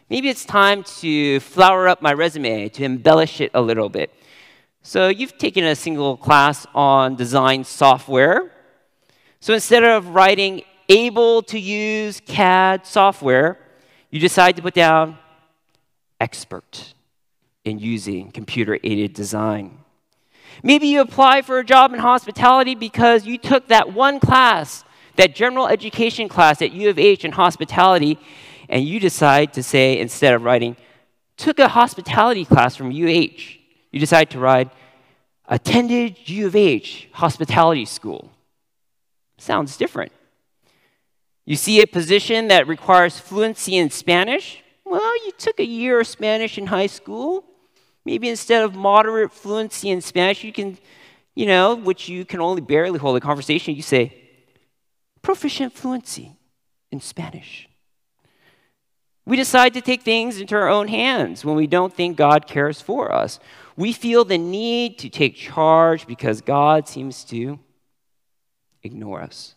maybe 0.09 0.29
it's 0.29 0.45
time 0.45 0.83
to 1.01 1.41
flower 1.41 1.89
up 1.89 2.03
my 2.03 2.13
resume, 2.13 2.69
to 2.71 2.85
embellish 2.85 3.41
it 3.41 3.51
a 3.55 3.61
little 3.61 3.89
bit. 3.89 4.13
So 4.83 5.09
you've 5.09 5.39
taken 5.39 5.65
a 5.65 5.75
single 5.75 6.17
class 6.17 6.67
on 6.75 7.17
design 7.17 7.65
software. 7.65 8.51
So 9.41 9.55
instead 9.55 9.85
of 9.85 10.09
writing 10.09 10.63
able 10.89 11.43
to 11.43 11.59
use 11.59 12.21
CAD 12.27 12.87
software, 12.87 13.59
you 14.11 14.21
decide 14.21 14.57
to 14.57 14.63
put 14.63 14.75
down 14.75 15.19
expert 16.21 16.95
in 17.65 17.79
using 17.79 18.31
computer 18.31 18.79
aided 18.85 19.15
design. 19.15 19.79
Maybe 20.63 20.87
you 20.87 21.01
apply 21.01 21.43
for 21.43 21.59
a 21.59 21.65
job 21.65 21.93
in 21.93 21.99
hospitality 21.99 22.75
because 22.75 23.27
you 23.27 23.39
took 23.39 23.69
that 23.69 23.93
one 23.93 24.21
class, 24.21 24.85
that 25.17 25.35
general 25.35 25.67
education 25.67 26.29
class 26.29 26.63
at 26.63 26.73
U 26.73 26.89
of 26.91 26.99
H 26.99 27.25
in 27.25 27.33
hospitality, 27.33 28.19
and 28.69 28.85
you 28.85 29.01
decide 29.01 29.53
to 29.55 29.63
say, 29.63 29.99
instead 29.99 30.35
of 30.35 30.43
writing, 30.43 30.77
took 31.37 31.59
a 31.59 31.69
hospitality 31.69 32.45
class 32.45 32.77
from 32.77 32.91
UH, 32.91 33.59
you 33.91 34.01
decide 34.01 34.31
to 34.31 34.39
write, 34.39 34.71
attended 35.47 36.29
U 36.29 36.47
of 36.47 36.57
H 36.57 37.09
hospitality 37.13 37.85
school. 37.85 38.31
Sounds 39.39 39.77
different. 39.77 40.13
You 41.45 41.57
see 41.57 41.83
a 41.83 41.87
position 41.87 42.49
that 42.49 42.67
requires 42.67 43.19
fluency 43.19 43.77
in 43.77 43.91
Spanish? 43.91 44.63
Well, 44.85 45.25
you 45.27 45.33
took 45.37 45.61
a 45.61 45.67
year 45.67 46.01
of 46.01 46.07
Spanish 46.07 46.57
in 46.57 46.67
high 46.67 46.87
school. 46.87 47.45
Maybe 48.05 48.29
instead 48.29 48.63
of 48.63 48.75
moderate 48.75 49.33
fluency 49.33 49.91
in 49.91 50.01
Spanish, 50.01 50.45
you 50.45 50.53
can, 50.53 50.79
you 51.35 51.47
know, 51.47 51.75
which 51.75 52.09
you 52.09 52.25
can 52.25 52.41
only 52.41 52.61
barely 52.61 52.99
hold 52.99 53.17
a 53.17 53.21
conversation, 53.21 53.75
you 53.75 53.83
say, 53.83 54.17
proficient 55.23 55.73
fluency 55.73 56.33
in 56.91 57.01
Spanish. 57.01 57.69
We 59.27 59.37
decide 59.37 59.75
to 59.75 59.81
take 59.81 60.03
things 60.03 60.39
into 60.41 60.55
our 60.55 60.69
own 60.69 60.89
hands 60.89 61.45
when 61.45 61.57
we 61.57 61.67
don't 61.67 61.95
think 61.95 62.17
God 62.17 62.47
cares 62.47 62.81
for 62.81 63.11
us. 63.11 63.41
We 63.77 63.93
feel 63.93 64.25
the 64.25 64.39
need 64.39 64.99
to 64.99 65.09
take 65.09 65.35
charge 65.35 66.07
because 66.07 66.43
God 66.43 66.87
seems 66.89 67.25
to 67.25 67.59
ignore 68.83 69.23
us. 69.23 69.55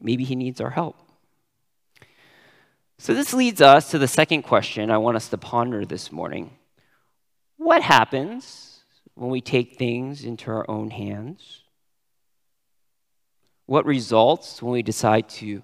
Maybe 0.00 0.24
He 0.24 0.34
needs 0.34 0.60
our 0.60 0.70
help. 0.70 0.96
So, 2.98 3.14
this 3.14 3.32
leads 3.32 3.60
us 3.60 3.90
to 3.90 3.98
the 3.98 4.08
second 4.08 4.42
question 4.42 4.90
I 4.90 4.98
want 4.98 5.16
us 5.16 5.28
to 5.28 5.38
ponder 5.38 5.84
this 5.84 6.10
morning. 6.10 6.50
What 7.58 7.82
happens 7.82 8.80
when 9.14 9.30
we 9.30 9.40
take 9.40 9.78
things 9.78 10.24
into 10.24 10.50
our 10.50 10.68
own 10.68 10.90
hands? 10.90 11.62
What 13.66 13.84
results 13.84 14.62
when 14.62 14.72
we 14.72 14.82
decide 14.82 15.28
to 15.30 15.62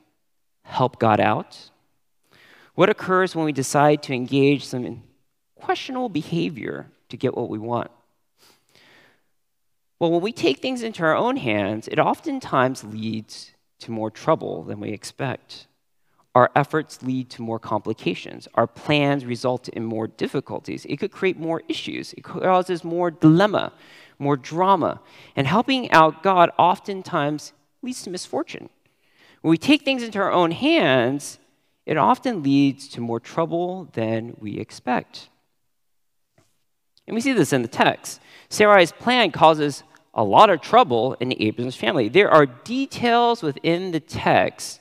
help 0.63 0.99
God 0.99 1.21
out? 1.21 1.71
What 2.75 2.89
occurs 2.89 3.37
when 3.37 3.45
we 3.45 3.53
decide 3.53 4.03
to 4.05 4.15
engage 4.15 4.65
some 4.65 5.03
questionable 5.57 6.09
behavior 6.09 6.89
to 7.11 7.17
get 7.17 7.37
what 7.37 7.51
we 7.51 7.59
want? 7.59 7.91
Well, 9.99 10.11
when 10.11 10.23
we 10.23 10.33
take 10.33 10.59
things 10.59 10.83
into 10.83 11.05
our 11.05 11.15
own 11.15 11.37
hands, 11.37 11.87
it 11.87 11.99
oftentimes 11.99 12.83
leads 12.83 13.53
to 13.81 13.93
more 13.93 14.11
trouble 14.11 14.65
than 14.65 14.81
we 14.81 14.91
expect. 14.91 15.67
Our 16.35 16.51
efforts 16.57 17.03
lead 17.03 17.29
to 17.31 17.43
more 17.43 17.59
complications. 17.59 18.49
Our 18.55 18.67
plans 18.67 19.27
result 19.27 19.69
in 19.69 19.85
more 19.85 20.07
difficulties. 20.07 20.87
It 20.87 20.97
could 20.97 21.13
create 21.13 21.39
more 21.39 21.63
issues. 21.69 22.15
It 22.15 22.25
causes 22.25 22.83
more 22.83 23.11
dilemma, 23.11 23.73
more 24.19 24.37
drama. 24.37 25.01
And 25.37 25.47
helping 25.47 25.91
out 25.91 26.23
God 26.23 26.51
oftentimes 26.59 27.53
leads 27.83 28.03
to 28.05 28.11
misfortune. 28.11 28.71
When 29.43 29.51
we 29.51 29.59
take 29.59 29.83
things 29.85 30.03
into 30.03 30.19
our 30.21 30.33
own 30.33 30.53
hands, 30.53 31.39
it 31.87 31.97
often 31.97 32.43
leads 32.43 32.89
to 32.89 33.01
more 33.01 33.21
trouble 33.21 33.89
than 33.93 34.37
we 34.39 34.59
expect. 34.59 35.29
And 37.07 37.15
we 37.15 37.21
see 37.21 37.33
this 37.33 37.53
in 37.53 37.63
the 37.63 37.69
text. 37.69 38.21
Sarai's 38.49 38.93
plan 38.93 39.31
causes 39.31 39.83
a 40.15 40.23
lot 40.23 40.51
of 40.51 40.61
trouble 40.61 41.17
in 41.21 41.29
the 41.29 41.47
Abram's 41.47 41.77
family. 41.77 42.09
There 42.09 42.31
are 42.31 42.47
details 42.47 43.43
within 43.43 43.93
the 43.93 44.01
text 44.01 44.81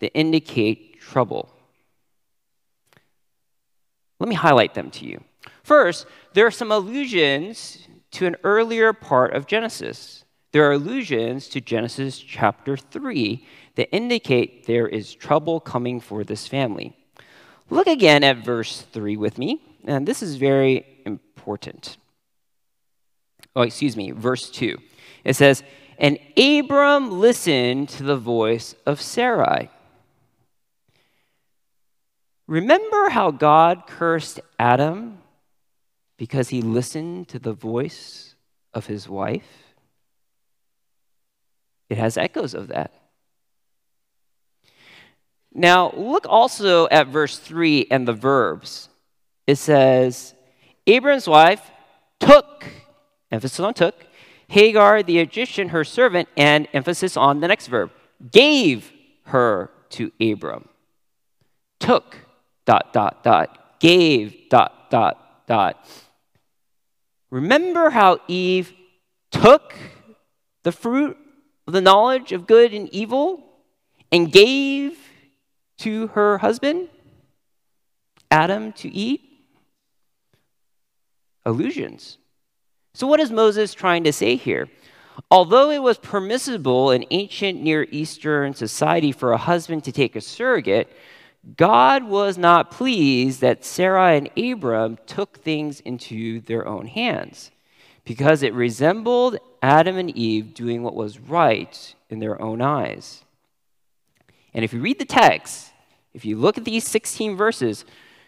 that 0.00 0.16
indicate 0.16 1.00
trouble. 1.00 1.48
Let 4.18 4.28
me 4.28 4.34
highlight 4.34 4.74
them 4.74 4.90
to 4.92 5.06
you. 5.06 5.22
First, 5.62 6.06
there 6.34 6.46
are 6.46 6.50
some 6.50 6.72
allusions 6.72 7.86
to 8.12 8.26
an 8.26 8.36
earlier 8.44 8.92
part 8.92 9.34
of 9.34 9.46
Genesis. 9.46 10.24
There 10.52 10.68
are 10.68 10.72
allusions 10.72 11.48
to 11.48 11.60
Genesis 11.60 12.18
chapter 12.18 12.76
3 12.76 13.46
that 13.76 13.94
indicate 13.94 14.66
there 14.66 14.86
is 14.86 15.14
trouble 15.14 15.60
coming 15.60 16.00
for 16.00 16.24
this 16.24 16.46
family. 16.46 16.96
Look 17.70 17.86
again 17.86 18.22
at 18.22 18.44
verse 18.44 18.82
3 18.92 19.16
with 19.16 19.38
me, 19.38 19.62
and 19.84 20.06
this 20.06 20.22
is 20.22 20.36
very 20.36 20.86
important. 21.06 21.96
Oh, 23.56 23.62
excuse 23.62 23.96
me, 23.96 24.10
verse 24.10 24.50
2. 24.50 24.76
It 25.24 25.36
says, 25.36 25.62
And 25.98 26.18
Abram 26.36 27.20
listened 27.20 27.88
to 27.90 28.02
the 28.02 28.16
voice 28.16 28.74
of 28.86 29.00
Sarai. 29.00 29.70
Remember 32.46 33.08
how 33.08 33.30
God 33.30 33.86
cursed 33.86 34.40
Adam 34.58 35.18
because 36.16 36.50
he 36.50 36.60
listened 36.60 37.28
to 37.28 37.38
the 37.38 37.52
voice 37.52 38.34
of 38.74 38.86
his 38.86 39.08
wife? 39.08 39.74
It 41.88 41.98
has 41.98 42.16
echoes 42.16 42.54
of 42.54 42.68
that. 42.68 43.01
Now, 45.54 45.92
look 45.96 46.26
also 46.28 46.88
at 46.88 47.08
verse 47.08 47.38
3 47.38 47.86
and 47.90 48.08
the 48.08 48.12
verbs. 48.12 48.88
It 49.46 49.56
says, 49.56 50.34
Abram's 50.86 51.28
wife 51.28 51.70
took, 52.20 52.64
emphasis 53.30 53.60
on 53.60 53.74
took, 53.74 53.94
Hagar 54.48 55.02
the 55.02 55.18
Egyptian, 55.18 55.70
her 55.70 55.84
servant, 55.84 56.28
and 56.36 56.68
emphasis 56.72 57.16
on 57.16 57.40
the 57.40 57.48
next 57.48 57.66
verb, 57.66 57.90
gave 58.30 58.92
her 59.24 59.70
to 59.90 60.12
Abram. 60.20 60.68
Took 61.80 62.16
dot, 62.64 62.92
dot, 62.92 63.22
dot, 63.24 63.78
gave, 63.80 64.48
dot, 64.48 64.90
dot, 64.90 65.46
dot. 65.46 65.86
Remember 67.30 67.90
how 67.90 68.20
Eve 68.28 68.72
took 69.30 69.74
the 70.62 70.72
fruit 70.72 71.16
of 71.66 71.72
the 71.72 71.80
knowledge 71.80 72.32
of 72.32 72.46
good 72.46 72.74
and 72.74 72.88
evil 72.90 73.42
and 74.10 74.30
gave 74.30 74.98
to 75.82 76.08
her 76.08 76.38
husband, 76.38 76.88
Adam, 78.30 78.72
to 78.72 78.88
eat? 78.88 79.20
Illusions. 81.44 82.18
So, 82.94 83.06
what 83.06 83.20
is 83.20 83.30
Moses 83.30 83.74
trying 83.74 84.04
to 84.04 84.12
say 84.12 84.36
here? 84.36 84.68
Although 85.30 85.70
it 85.70 85.82
was 85.82 85.98
permissible 85.98 86.90
in 86.90 87.04
ancient 87.10 87.60
Near 87.60 87.86
Eastern 87.90 88.54
society 88.54 89.12
for 89.12 89.32
a 89.32 89.38
husband 89.38 89.84
to 89.84 89.92
take 89.92 90.16
a 90.16 90.20
surrogate, 90.20 90.90
God 91.56 92.04
was 92.04 92.38
not 92.38 92.70
pleased 92.70 93.40
that 93.40 93.64
Sarah 93.64 94.12
and 94.12 94.30
Abram 94.38 94.98
took 95.06 95.38
things 95.38 95.80
into 95.80 96.40
their 96.40 96.66
own 96.66 96.86
hands 96.86 97.50
because 98.04 98.42
it 98.42 98.54
resembled 98.54 99.38
Adam 99.60 99.96
and 99.96 100.16
Eve 100.16 100.54
doing 100.54 100.82
what 100.82 100.94
was 100.94 101.18
right 101.18 101.94
in 102.08 102.20
their 102.20 102.40
own 102.40 102.62
eyes. 102.62 103.24
And 104.54 104.64
if 104.64 104.72
you 104.72 104.80
read 104.80 104.98
the 104.98 105.04
text, 105.04 105.71
if 106.14 106.24
you 106.24 106.36
look 106.36 106.58
at 106.58 106.64
these 106.64 106.86
16 106.86 107.36
verses, 107.36 107.84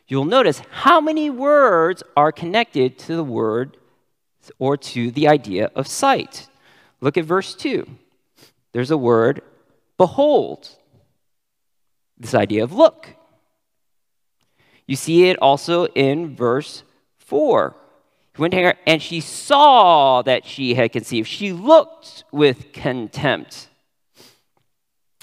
you'll 0.08 0.24
notice 0.24 0.62
how 0.70 1.00
many 1.00 1.30
words 1.30 2.02
are 2.16 2.32
connected 2.32 2.98
to 3.00 3.16
the 3.16 3.24
word 3.24 3.76
or 4.58 4.76
to 4.76 5.10
the 5.10 5.28
idea 5.28 5.70
of 5.74 5.86
sight. 5.86 6.48
Look 7.00 7.16
at 7.16 7.24
verse 7.24 7.54
2. 7.54 7.86
There's 8.72 8.90
a 8.90 8.96
word, 8.96 9.42
behold. 9.96 10.68
This 12.18 12.34
idea 12.34 12.64
of 12.64 12.72
look. 12.72 13.08
You 14.86 14.96
see 14.96 15.28
it 15.28 15.38
also 15.40 15.86
in 15.86 16.34
verse 16.36 16.82
4. 17.18 17.74
He 18.34 18.42
went 18.42 18.52
to 18.52 18.62
her 18.62 18.74
and 18.86 19.00
she 19.00 19.20
saw 19.20 20.22
that 20.22 20.44
she 20.44 20.74
had 20.74 20.92
conceived. 20.92 21.28
She 21.28 21.52
looked 21.52 22.24
with 22.32 22.72
contempt. 22.72 23.68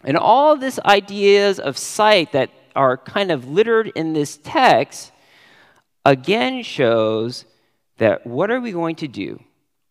And 0.03 0.17
all 0.17 0.57
these 0.57 0.79
ideas 0.79 1.59
of 1.59 1.77
sight 1.77 2.31
that 2.31 2.49
are 2.75 2.97
kind 2.97 3.31
of 3.31 3.47
littered 3.47 3.91
in 3.95 4.13
this 4.13 4.37
text 4.37 5.11
again 6.05 6.63
shows 6.63 7.45
that 7.97 8.25
what 8.25 8.49
are 8.49 8.59
we 8.59 8.71
going 8.71 8.95
to 8.97 9.07
do? 9.07 9.39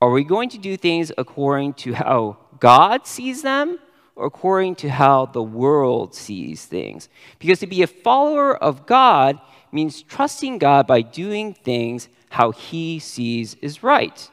Are 0.02 0.10
we 0.10 0.24
going 0.24 0.48
to 0.50 0.58
do 0.58 0.76
things 0.76 1.12
according 1.16 1.74
to 1.74 1.92
how 1.92 2.38
God 2.58 3.06
sees 3.06 3.42
them 3.42 3.78
or 4.16 4.26
according 4.26 4.76
to 4.76 4.90
how 4.90 5.26
the 5.26 5.42
world 5.42 6.14
sees 6.14 6.64
things? 6.64 7.08
Because 7.38 7.60
to 7.60 7.66
be 7.66 7.82
a 7.82 7.86
follower 7.86 8.56
of 8.56 8.86
God 8.86 9.38
means 9.70 10.02
trusting 10.02 10.58
God 10.58 10.86
by 10.86 11.02
doing 11.02 11.54
things 11.54 12.08
how 12.30 12.50
He 12.50 12.98
sees 12.98 13.54
is 13.60 13.82
right. 13.82 14.30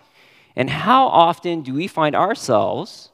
And 0.56 0.70
how 0.70 1.08
often 1.08 1.62
do 1.62 1.74
we 1.74 1.88
find 1.88 2.16
ourselves 2.16 3.12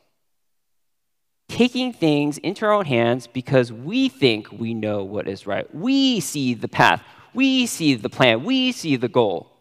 taking 1.49 1.93
things 1.93 2.37
into 2.39 2.65
our 2.65 2.71
own 2.71 2.85
hands 2.85 3.27
because 3.27 3.71
we 3.71 4.09
think 4.09 4.51
we 4.51 4.73
know 4.73 5.03
what 5.03 5.27
is 5.27 5.45
right? 5.45 5.73
We 5.73 6.19
see 6.19 6.53
the 6.53 6.67
path, 6.67 7.03
we 7.33 7.65
see 7.65 7.95
the 7.95 8.09
plan, 8.09 8.43
we 8.43 8.71
see 8.71 8.95
the 8.95 9.09
goal 9.09 9.53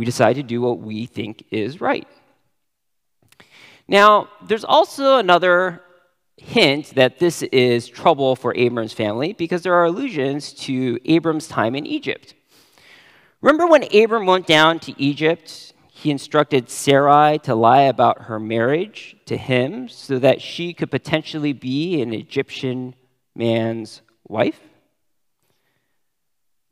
we 0.00 0.06
decide 0.06 0.36
to 0.36 0.42
do 0.42 0.62
what 0.62 0.78
we 0.78 1.04
think 1.04 1.44
is 1.50 1.78
right. 1.78 2.08
Now, 3.86 4.30
there's 4.46 4.64
also 4.64 5.18
another 5.18 5.82
hint 6.38 6.94
that 6.94 7.18
this 7.18 7.42
is 7.42 7.86
trouble 7.86 8.34
for 8.34 8.56
Abram's 8.56 8.94
family 8.94 9.34
because 9.34 9.60
there 9.62 9.74
are 9.74 9.84
allusions 9.84 10.54
to 10.54 10.98
Abram's 11.04 11.48
time 11.48 11.74
in 11.74 11.86
Egypt. 11.86 12.32
Remember 13.42 13.66
when 13.66 13.84
Abram 13.94 14.24
went 14.24 14.46
down 14.46 14.78
to 14.80 14.94
Egypt, 14.98 15.74
he 16.00 16.10
instructed 16.10 16.70
Sarai 16.70 17.38
to 17.40 17.54
lie 17.54 17.82
about 17.82 18.22
her 18.22 18.40
marriage 18.40 19.16
to 19.26 19.36
him 19.36 19.86
so 19.86 20.18
that 20.18 20.40
she 20.40 20.72
could 20.72 20.90
potentially 20.90 21.52
be 21.52 22.00
an 22.00 22.14
Egyptian 22.14 22.94
man's 23.34 24.00
wife? 24.26 24.60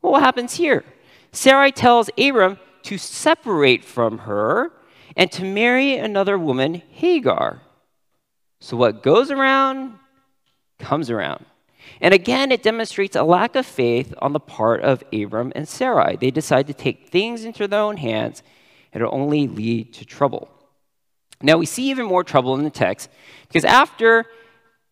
Well, 0.01 0.13
what 0.13 0.23
happens 0.23 0.55
here? 0.55 0.83
Sarai 1.31 1.73
tells 1.73 2.09
Abram 2.17 2.59
to 2.85 2.97
separate 2.97 3.85
from 3.85 4.19
her 4.19 4.73
and 5.15 5.31
to 5.33 5.45
marry 5.45 5.97
another 5.97 6.39
woman, 6.39 6.83
Hagar. 6.91 7.61
So 8.61 8.79
what 8.79 9.03
goes 9.03 9.31
around 9.31 9.99
comes 10.79 11.11
around. 11.11 11.45
And 12.01 12.15
again, 12.15 12.51
it 12.51 12.63
demonstrates 12.63 13.15
a 13.15 13.25
lack 13.25 13.57
of 13.57 13.67
faith 13.67 14.15
on 14.23 14.33
the 14.33 14.41
part 14.41 14.81
of 14.81 15.05
Abram 15.13 15.53
and 15.55 15.69
Sarai. 15.69 16.17
They 16.17 16.31
decide 16.31 16.67
to 16.69 16.75
take 16.75 17.09
things 17.09 17.45
into 17.45 17.69
their 17.69 17.81
own 17.81 17.99
hands, 17.99 18.43
and 18.43 18.58
it'll 18.93 19.15
only 19.15 19.49
lead 19.49 19.93
to 19.95 20.05
trouble. 20.05 20.49
Now, 21.41 21.57
we 21.57 21.67
see 21.67 21.91
even 21.91 22.07
more 22.07 22.25
trouble 22.25 22.55
in 22.57 22.65
the 22.65 22.71
text 22.71 23.09
because 23.47 23.65
after 23.65 24.25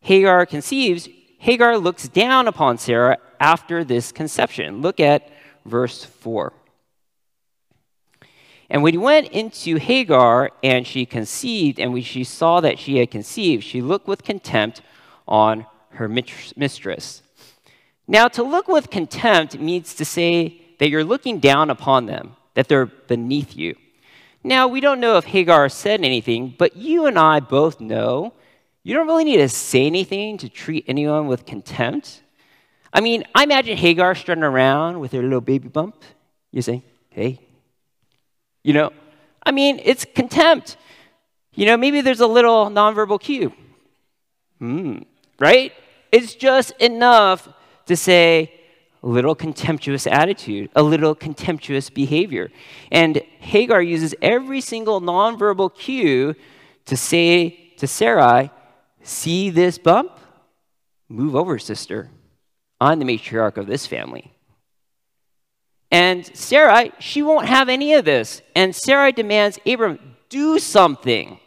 Hagar 0.01 0.47
conceives, 0.47 1.09
Hagar 1.39 1.77
looks 1.79 2.09
down 2.09 2.49
upon 2.49 2.79
Sarah 2.79 3.19
after 3.41 3.85
this 3.85 4.13
conception. 4.13 4.81
Look 4.81 5.01
at 5.01 5.29
verse 5.65 6.05
4. 6.05 6.53
And 8.69 8.83
when 8.83 8.95
he 8.95 8.99
went 8.99 9.29
into 9.29 9.77
Hagar 9.77 10.51
and 10.63 10.87
she 10.87 11.07
conceived, 11.07 11.79
and 11.79 11.93
when 11.93 12.03
she 12.03 12.25
saw 12.25 12.61
that 12.61 12.79
she 12.79 12.99
had 12.99 13.11
conceived, 13.11 13.63
she 13.63 13.81
looked 13.81 14.09
with 14.09 14.25
contempt 14.25 14.83
on 15.29 15.67
her 15.91 16.09
mistress. 16.09 17.23
Now, 18.09 18.29
to 18.29 18.43
look 18.43 18.69
with 18.69 18.91
contempt 18.91 19.59
means 19.59 19.95
to 19.95 20.05
say 20.05 20.61
that 20.79 20.89
you're 20.89 21.05
looking 21.05 21.41
down 21.41 21.71
upon 21.71 22.07
them, 22.07 22.37
that 22.55 22.69
they're 22.69 22.87
beneath 22.87 23.57
you. 23.57 23.77
Now, 24.47 24.69
we 24.69 24.81
don't 24.81 25.01
know 25.01 25.17
if 25.17 25.25
Hagar 25.25 25.69
said 25.69 26.05
anything, 26.05 26.55
but 26.57 26.77
you 26.77 27.07
and 27.07 27.19
I 27.19 27.41
both 27.41 27.81
know 27.81 28.33
you 28.85 28.95
don't 28.95 29.09
really 29.09 29.25
need 29.25 29.39
to 29.39 29.49
say 29.49 29.87
anything 29.87 30.39
to 30.39 30.49
treat 30.49 30.85
anyone 30.87 31.27
with 31.27 31.45
contempt. 31.45 32.23
I 32.93 33.01
mean, 33.01 33.25
I 33.35 33.43
imagine 33.43 33.77
Hagar 33.77 34.15
strutting 34.15 34.45
around 34.45 35.01
with 35.01 35.11
her 35.11 35.21
little 35.21 35.41
baby 35.41 35.67
bump. 35.67 36.05
You 36.53 36.63
say, 36.63 36.85
hey, 37.11 37.41
you 38.63 38.73
know, 38.73 38.93
I 39.43 39.51
mean, 39.51 39.81
it's 39.83 40.05
contempt. 40.05 40.77
You 41.57 41.67
know, 41.67 41.77
maybe 41.77 42.01
there's 42.01 42.21
a 42.21 42.29
little 42.29 42.67
nonverbal 42.67 43.21
cue. 43.21 43.53
Hmm, 44.61 44.99
right? 45.41 45.73
It's 46.13 46.37
just 46.37 46.71
enough 46.81 47.49
to 47.87 47.97
say 47.97 48.56
a 49.07 49.09
little 49.09 49.37
contemptuous 49.37 50.05
attitude, 50.09 50.69
a 50.75 50.83
little 50.83 51.15
contemptuous 51.15 51.91
behavior. 51.91 52.51
And 52.91 53.23
Hagar 53.39 53.81
uses 53.81 54.17
every 54.21 54.61
single 54.61 55.01
nonverbal 55.01 55.73
cue 55.73 56.35
to 56.87 56.97
say 56.97 57.73
to 57.77 57.87
Sarai, 57.87 58.51
See 59.05 59.51
this 59.51 59.79
bump? 59.79 60.19
Move 61.09 61.37
over, 61.37 61.57
sister. 61.57 62.11
I'm 62.81 62.99
the 62.99 63.05
matriarch 63.05 63.59
of 63.59 63.69
this 63.69 63.87
family. 63.87 64.33
And 65.93 66.27
Sarai, 66.37 66.91
she 66.99 67.23
won't 67.23 67.47
have 67.47 67.69
any 67.69 67.95
of 67.95 68.05
this. 68.05 68.43
And 68.57 68.75
Sarai 68.75 69.13
demands 69.13 69.61
Abram, 69.65 70.17
do 70.29 70.59
something. 70.59 71.39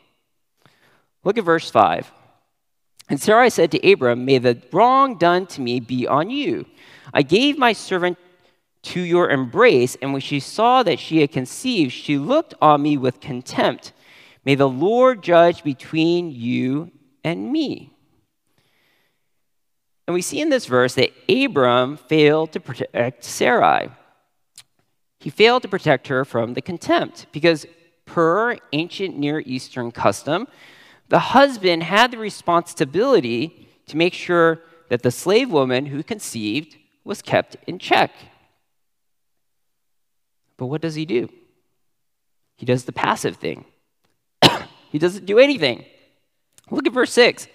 Look 1.26 1.38
at 1.38 1.44
verse 1.44 1.70
5. 1.70 2.10
And 3.10 3.20
Sarai 3.20 3.50
said 3.50 3.72
to 3.72 3.92
Abram, 3.92 4.26
May 4.26 4.38
the 4.38 4.62
wrong 4.72 5.18
done 5.18 5.48
to 5.48 5.62
me 5.62 5.80
be 5.80 6.08
on 6.08 6.30
you. 6.30 6.66
I 7.14 7.24
gave 7.24 7.58
my 7.58 7.74
servant 7.74 8.18
to 8.84 9.02
your 9.02 9.30
embrace, 9.30 9.98
and 10.02 10.14
when 10.14 10.22
she 10.22 10.40
saw 10.40 10.84
that 10.84 11.00
she 11.00 11.22
had 11.22 11.32
conceived, 11.32 11.92
she 11.92 12.18
looked 12.18 12.54
on 12.62 12.82
me 12.82 12.98
with 12.98 13.20
contempt. 13.20 13.94
May 14.46 14.56
the 14.56 14.70
Lord 14.70 15.24
judge 15.24 15.64
between 15.64 16.32
you 16.32 16.92
and 17.24 17.52
me. 17.52 17.92
And 20.08 20.14
we 20.14 20.22
see 20.22 20.40
in 20.40 20.50
this 20.50 20.66
verse 20.66 20.96
that 20.96 21.12
Abram 21.28 21.98
failed 21.98 22.54
to 22.54 22.60
protect 22.60 23.24
Sarai 23.24 23.90
he 25.20 25.30
failed 25.30 25.64
to 25.64 25.68
protect 25.68 26.08
her 26.08 26.24
from 26.24 26.54
the 26.54 26.62
contempt 26.62 27.28
because, 27.32 27.66
per 28.06 28.58
ancient 28.72 29.18
Near 29.18 29.42
Eastern 29.46 29.92
custom, 29.92 30.48
the 31.10 31.20
husband 31.20 31.84
had 31.84 32.12
the 32.12 32.18
responsibility 32.18 33.68
to 33.88 33.98
make 33.98 34.14
sure 34.14 34.62
that 34.90 35.04
the 35.04 35.12
slave 35.12 35.50
woman 35.52 35.88
who 35.88 36.04
conceived 36.04 36.78
was 37.04 37.22
kept 37.22 37.58
in 37.68 37.80
check. 37.80 38.12
But 40.58 40.68
what 40.68 40.82
does 40.82 40.96
he 40.96 41.06
do? 41.06 41.30
He 42.58 42.66
does 42.66 42.84
the 42.84 42.92
passive 42.92 43.38
thing. 43.38 43.66
he 44.92 45.00
doesn't 45.00 45.26
do 45.26 45.40
anything. 45.40 45.86
Look 46.70 46.86
at 46.86 46.94
verse 46.94 47.14
6. 47.14 47.48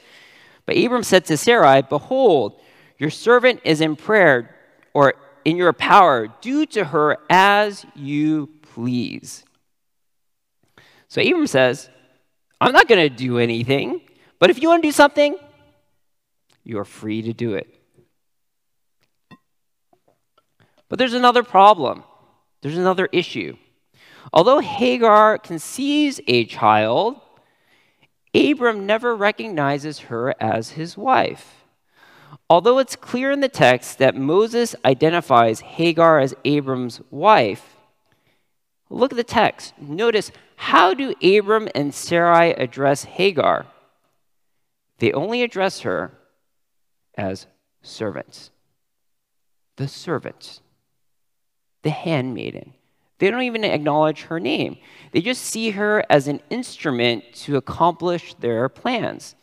But 0.66 0.76
Abram 0.78 1.02
said 1.02 1.26
to 1.26 1.36
Sarai, 1.36 1.82
Behold, 1.82 2.60
your 2.98 3.10
servant 3.10 3.60
is 3.64 3.80
in 3.80 3.96
prayer, 3.96 4.56
or 4.94 5.14
in 5.44 5.56
your 5.56 5.72
power. 5.72 6.28
Do 6.40 6.64
to 6.66 6.86
her 6.86 7.18
as 7.28 7.84
you 7.94 8.48
please. 8.62 9.44
So 11.08 11.20
Abram 11.20 11.46
says, 11.46 11.90
I'm 12.64 12.72
not 12.72 12.88
going 12.88 13.03
to 13.03 13.14
do 13.14 13.38
anything, 13.38 14.00
but 14.38 14.48
if 14.48 14.62
you 14.62 14.70
want 14.70 14.83
to 14.83 14.88
do 14.88 14.92
something, 14.92 15.37
you 16.64 16.79
are 16.79 16.87
free 16.87 17.20
to 17.20 17.35
do 17.35 17.53
it. 17.55 17.68
But 20.88 20.98
there's 20.98 21.12
another 21.12 21.42
problem, 21.42 22.05
there's 22.62 22.79
another 22.79 23.07
issue. 23.12 23.59
Although 24.33 24.61
Hagar 24.61 25.37
conceives 25.37 26.22
a 26.27 26.46
child, 26.46 27.20
Abram 28.35 28.87
never 28.87 29.14
recognizes 29.14 29.98
her 29.98 30.35
as 30.40 30.70
his 30.70 30.96
wife. 30.96 31.66
Although 32.48 32.79
it's 32.79 32.96
clear 32.96 33.31
in 33.31 33.40
the 33.40 33.48
text 33.48 33.98
that 33.98 34.16
Moses 34.16 34.74
identifies 34.87 35.61
Hagar 35.61 36.18
as 36.18 36.35
Abram's 36.46 37.03
wife, 37.11 37.73
look 38.94 39.12
at 39.12 39.16
the 39.16 39.24
text. 39.24 39.74
Notice 39.78 40.30
how 40.57 40.94
do 40.94 41.14
Abram 41.22 41.68
and 41.74 41.94
Sarai 41.94 42.52
address 42.52 43.04
Hagar? 43.04 43.66
They 44.98 45.12
only 45.12 45.42
address 45.42 45.80
her 45.80 46.12
as 47.16 47.46
servants. 47.83 48.50
The 49.76 49.88
servants, 49.88 50.61
the 51.83 51.90
handmaiden. 51.90 52.74
They 53.18 53.30
don't 53.30 53.42
even 53.42 53.64
acknowledge 53.64 54.22
her 54.22 54.38
name. 54.38 54.76
They 55.12 55.20
just 55.20 55.42
see 55.42 55.70
her 55.70 56.04
as 56.09 56.28
an 56.28 56.40
instrument 56.50 57.24
to 57.35 57.57
accomplish 57.57 58.35
their 58.35 58.68
plans. 58.68 59.35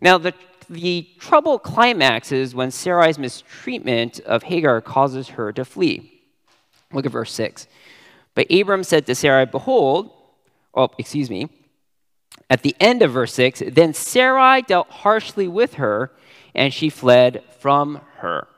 Now, 0.00 0.18
the, 0.18 0.34
the 0.68 1.08
trouble 1.18 1.58
climaxes 1.58 2.54
when 2.54 2.70
Sarai's 2.70 3.18
mistreatment 3.18 4.20
of 4.20 4.44
Hagar 4.44 4.80
causes 4.80 5.28
her 5.30 5.52
to 5.52 5.64
flee. 5.64 6.22
Look 6.92 7.06
at 7.06 7.12
verse 7.12 7.32
6. 7.32 7.66
But 8.34 8.50
Abram 8.50 8.84
said 8.84 9.06
to 9.06 9.14
Sarai, 9.14 9.46
Behold, 9.46 10.10
oh, 10.74 10.90
excuse 10.98 11.30
me, 11.30 11.48
at 12.50 12.62
the 12.62 12.76
end 12.80 13.02
of 13.02 13.12
verse 13.12 13.32
6, 13.34 13.62
then 13.72 13.94
Sarai 13.94 14.62
dealt 14.62 14.90
harshly 14.90 15.48
with 15.48 15.74
her, 15.74 16.12
and 16.54 16.72
she 16.72 16.88
fled 16.90 17.42
from 17.60 18.00
her. 18.18 18.48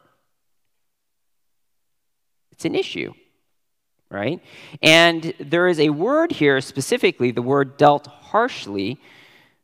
It's 2.53 2.65
an 2.65 2.75
issue 2.75 3.13
right? 4.11 4.41
And 4.83 5.35
there 5.41 5.69
is 5.69 5.81
a 5.81 5.91
word 5.91 6.33
here 6.33 6.61
specifically, 6.61 7.31
the 7.31 7.43
word 7.43 7.77
dealt 7.77 8.07
harshly, 8.07 9.01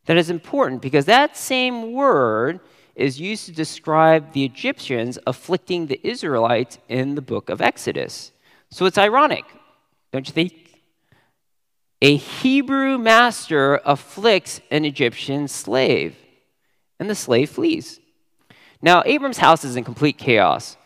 that 0.06 0.16
is 0.16 0.30
important 0.30 0.82
because 0.82 1.04
that 1.04 1.36
same 1.36 1.92
word 1.92 2.60
is 2.96 3.20
used 3.20 3.46
to 3.46 3.52
describe 3.52 4.32
the 4.32 4.44
Egyptians 4.44 5.18
afflicting 5.26 5.86
the 5.86 6.00
Israelites 6.06 6.78
in 6.88 7.14
the 7.14 7.22
book 7.22 7.48
of 7.48 7.60
Exodus. 7.60 8.32
So 8.70 8.84
it's 8.86 8.98
ironic, 8.98 9.44
don't 10.12 10.26
you 10.26 10.32
think? 10.32 10.52
A 12.02 12.16
Hebrew 12.16 12.98
master 12.98 13.80
afflicts 13.84 14.60
an 14.70 14.84
Egyptian 14.84 15.48
slave, 15.48 16.16
and 16.98 17.08
the 17.08 17.14
slave 17.14 17.50
flees. 17.50 18.00
Now, 18.82 19.02
Abram's 19.06 19.38
house 19.38 19.64
is 19.64 19.76
in 19.76 19.84
complete 19.84 20.18
chaos. 20.18 20.76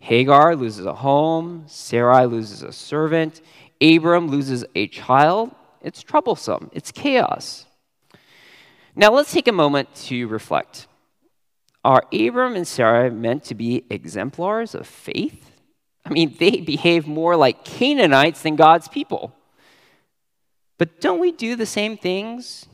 Hagar 0.00 0.56
loses 0.56 0.84
a 0.84 0.94
home, 0.94 1.64
Sarai 1.66 2.26
loses 2.26 2.62
a 2.62 2.72
servant, 2.72 3.40
Abram 3.80 4.28
loses 4.28 4.64
a 4.74 4.88
child. 4.88 5.54
It's 5.80 6.02
troublesome, 6.02 6.70
it's 6.72 6.90
chaos. 6.90 7.66
Now 8.96 9.12
let's 9.12 9.32
take 9.32 9.48
a 9.48 9.52
moment 9.52 9.94
to 10.06 10.26
reflect. 10.26 10.86
Are 11.84 12.04
Abram 12.12 12.56
and 12.56 12.66
Sarah 12.66 13.10
meant 13.10 13.44
to 13.44 13.54
be 13.54 13.84
exemplars 13.90 14.74
of 14.74 14.86
faith? 14.86 15.53
I 16.04 16.10
mean, 16.10 16.36
they 16.38 16.60
behave 16.60 17.06
more 17.06 17.36
like 17.36 17.64
Canaanites 17.64 18.42
than 18.42 18.56
God's 18.56 18.88
people. 18.88 19.34
But 20.76 21.00
don't 21.00 21.20
we 21.20 21.32
do 21.32 21.56
the 21.56 21.66
same 21.66 21.96
things? 21.96 22.66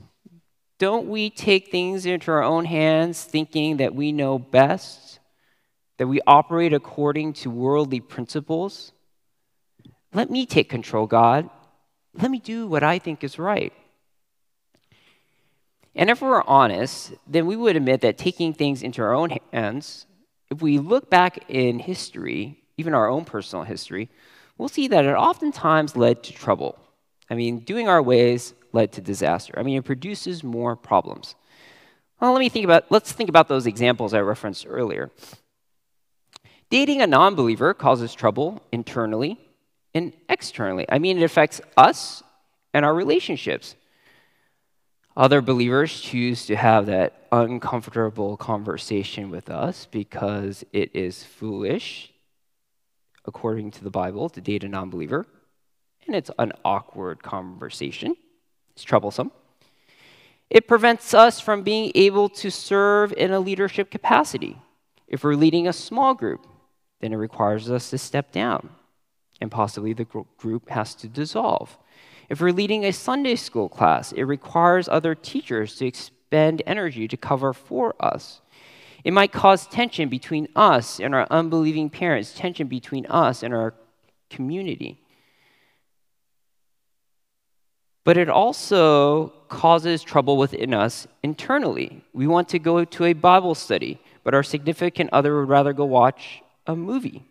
Don't 0.78 1.08
we 1.08 1.30
take 1.30 1.70
things 1.70 2.06
into 2.06 2.30
our 2.30 2.42
own 2.42 2.64
hands 2.64 3.22
thinking 3.22 3.76
that 3.76 3.94
we 3.94 4.10
know 4.12 4.38
best? 4.38 5.10
that 6.00 6.06
we 6.06 6.18
operate 6.26 6.72
according 6.72 7.34
to 7.34 7.50
worldly 7.50 8.00
principles. 8.00 8.92
Let 10.14 10.30
me 10.30 10.46
take 10.46 10.70
control, 10.70 11.06
God. 11.06 11.50
Let 12.14 12.30
me 12.30 12.38
do 12.38 12.66
what 12.66 12.82
I 12.82 12.98
think 12.98 13.22
is 13.22 13.38
right. 13.38 13.70
And 15.94 16.08
if 16.08 16.22
we're 16.22 16.42
honest, 16.44 17.12
then 17.26 17.44
we 17.44 17.54
would 17.54 17.76
admit 17.76 18.00
that 18.00 18.16
taking 18.16 18.54
things 18.54 18.82
into 18.82 19.02
our 19.02 19.12
own 19.12 19.36
hands, 19.52 20.06
if 20.50 20.62
we 20.62 20.78
look 20.78 21.10
back 21.10 21.44
in 21.50 21.80
history, 21.80 22.59
even 22.80 22.94
our 22.94 23.08
own 23.08 23.24
personal 23.24 23.64
history, 23.64 24.08
we'll 24.58 24.68
see 24.68 24.88
that 24.88 25.04
it 25.04 25.14
oftentimes 25.14 25.96
led 25.96 26.22
to 26.24 26.32
trouble. 26.32 26.78
I 27.30 27.34
mean, 27.34 27.60
doing 27.60 27.88
our 27.88 28.02
ways 28.02 28.54
led 28.72 28.92
to 28.92 29.00
disaster. 29.00 29.54
I 29.56 29.62
mean, 29.62 29.78
it 29.78 29.84
produces 29.84 30.42
more 30.42 30.74
problems. 30.74 31.34
Well, 32.20 32.32
let 32.32 32.40
me 32.40 32.48
think 32.48 32.64
about 32.64 32.90
let's 32.90 33.12
think 33.12 33.28
about 33.28 33.48
those 33.48 33.66
examples 33.66 34.12
I 34.12 34.20
referenced 34.20 34.66
earlier. 34.68 35.10
Dating 36.70 37.00
a 37.02 37.06
non 37.06 37.34
believer 37.34 37.74
causes 37.74 38.14
trouble 38.14 38.62
internally 38.72 39.38
and 39.94 40.12
externally. 40.28 40.86
I 40.88 40.98
mean, 40.98 41.18
it 41.18 41.24
affects 41.24 41.60
us 41.76 42.22
and 42.72 42.84
our 42.84 42.94
relationships. 42.94 43.76
Other 45.16 45.40
believers 45.40 46.00
choose 46.00 46.46
to 46.46 46.56
have 46.56 46.86
that 46.86 47.26
uncomfortable 47.32 48.36
conversation 48.36 49.30
with 49.30 49.50
us 49.50 49.86
because 49.90 50.64
it 50.72 50.94
is 50.94 51.24
foolish, 51.24 52.12
according 53.30 53.70
to 53.70 53.84
the 53.84 53.90
Bible, 53.90 54.28
to 54.28 54.40
date 54.40 54.64
a 54.64 54.68
non 54.68 54.90
believer. 54.90 55.24
And 56.06 56.16
it's 56.16 56.30
an 56.38 56.52
awkward 56.64 57.22
conversation, 57.22 58.16
it's 58.72 58.82
troublesome. 58.82 59.30
It 60.50 60.66
prevents 60.66 61.14
us 61.14 61.38
from 61.38 61.62
being 61.62 61.92
able 61.94 62.28
to 62.42 62.50
serve 62.50 63.12
in 63.12 63.30
a 63.30 63.38
leadership 63.38 63.88
capacity. 63.88 64.58
If 65.06 65.22
we're 65.22 65.36
leading 65.36 65.68
a 65.68 65.72
small 65.72 66.12
group, 66.14 66.44
then 67.00 67.12
it 67.12 67.16
requires 67.16 67.70
us 67.70 67.90
to 67.90 67.98
step 67.98 68.32
down, 68.32 68.70
and 69.40 69.48
possibly 69.50 69.92
the 69.92 70.08
group 70.36 70.68
has 70.68 70.94
to 70.96 71.08
dissolve. 71.08 71.78
If 72.28 72.40
we're 72.40 72.52
leading 72.52 72.84
a 72.84 72.92
Sunday 72.92 73.36
school 73.36 73.68
class, 73.68 74.10
it 74.12 74.24
requires 74.24 74.88
other 74.88 75.14
teachers 75.14 75.76
to 75.76 75.86
expend 75.86 76.62
energy 76.66 77.06
to 77.06 77.16
cover 77.16 77.52
for 77.52 77.94
us. 78.00 78.40
It 79.04 79.12
might 79.12 79.32
cause 79.32 79.66
tension 79.66 80.08
between 80.08 80.48
us 80.54 81.00
and 81.00 81.14
our 81.14 81.26
unbelieving 81.30 81.90
parents, 81.90 82.32
tension 82.34 82.66
between 82.66 83.06
us 83.06 83.42
and 83.42 83.54
our 83.54 83.74
community. 84.28 85.00
But 88.04 88.16
it 88.16 88.28
also 88.28 89.28
causes 89.48 90.02
trouble 90.02 90.36
within 90.36 90.74
us 90.74 91.06
internally. 91.22 92.02
We 92.12 92.26
want 92.26 92.48
to 92.50 92.58
go 92.58 92.84
to 92.84 93.04
a 93.04 93.12
Bible 93.12 93.54
study, 93.54 94.00
but 94.24 94.34
our 94.34 94.42
significant 94.42 95.10
other 95.12 95.38
would 95.38 95.48
rather 95.48 95.72
go 95.72 95.84
watch 95.84 96.42
a 96.66 96.74
movie. 96.74 97.24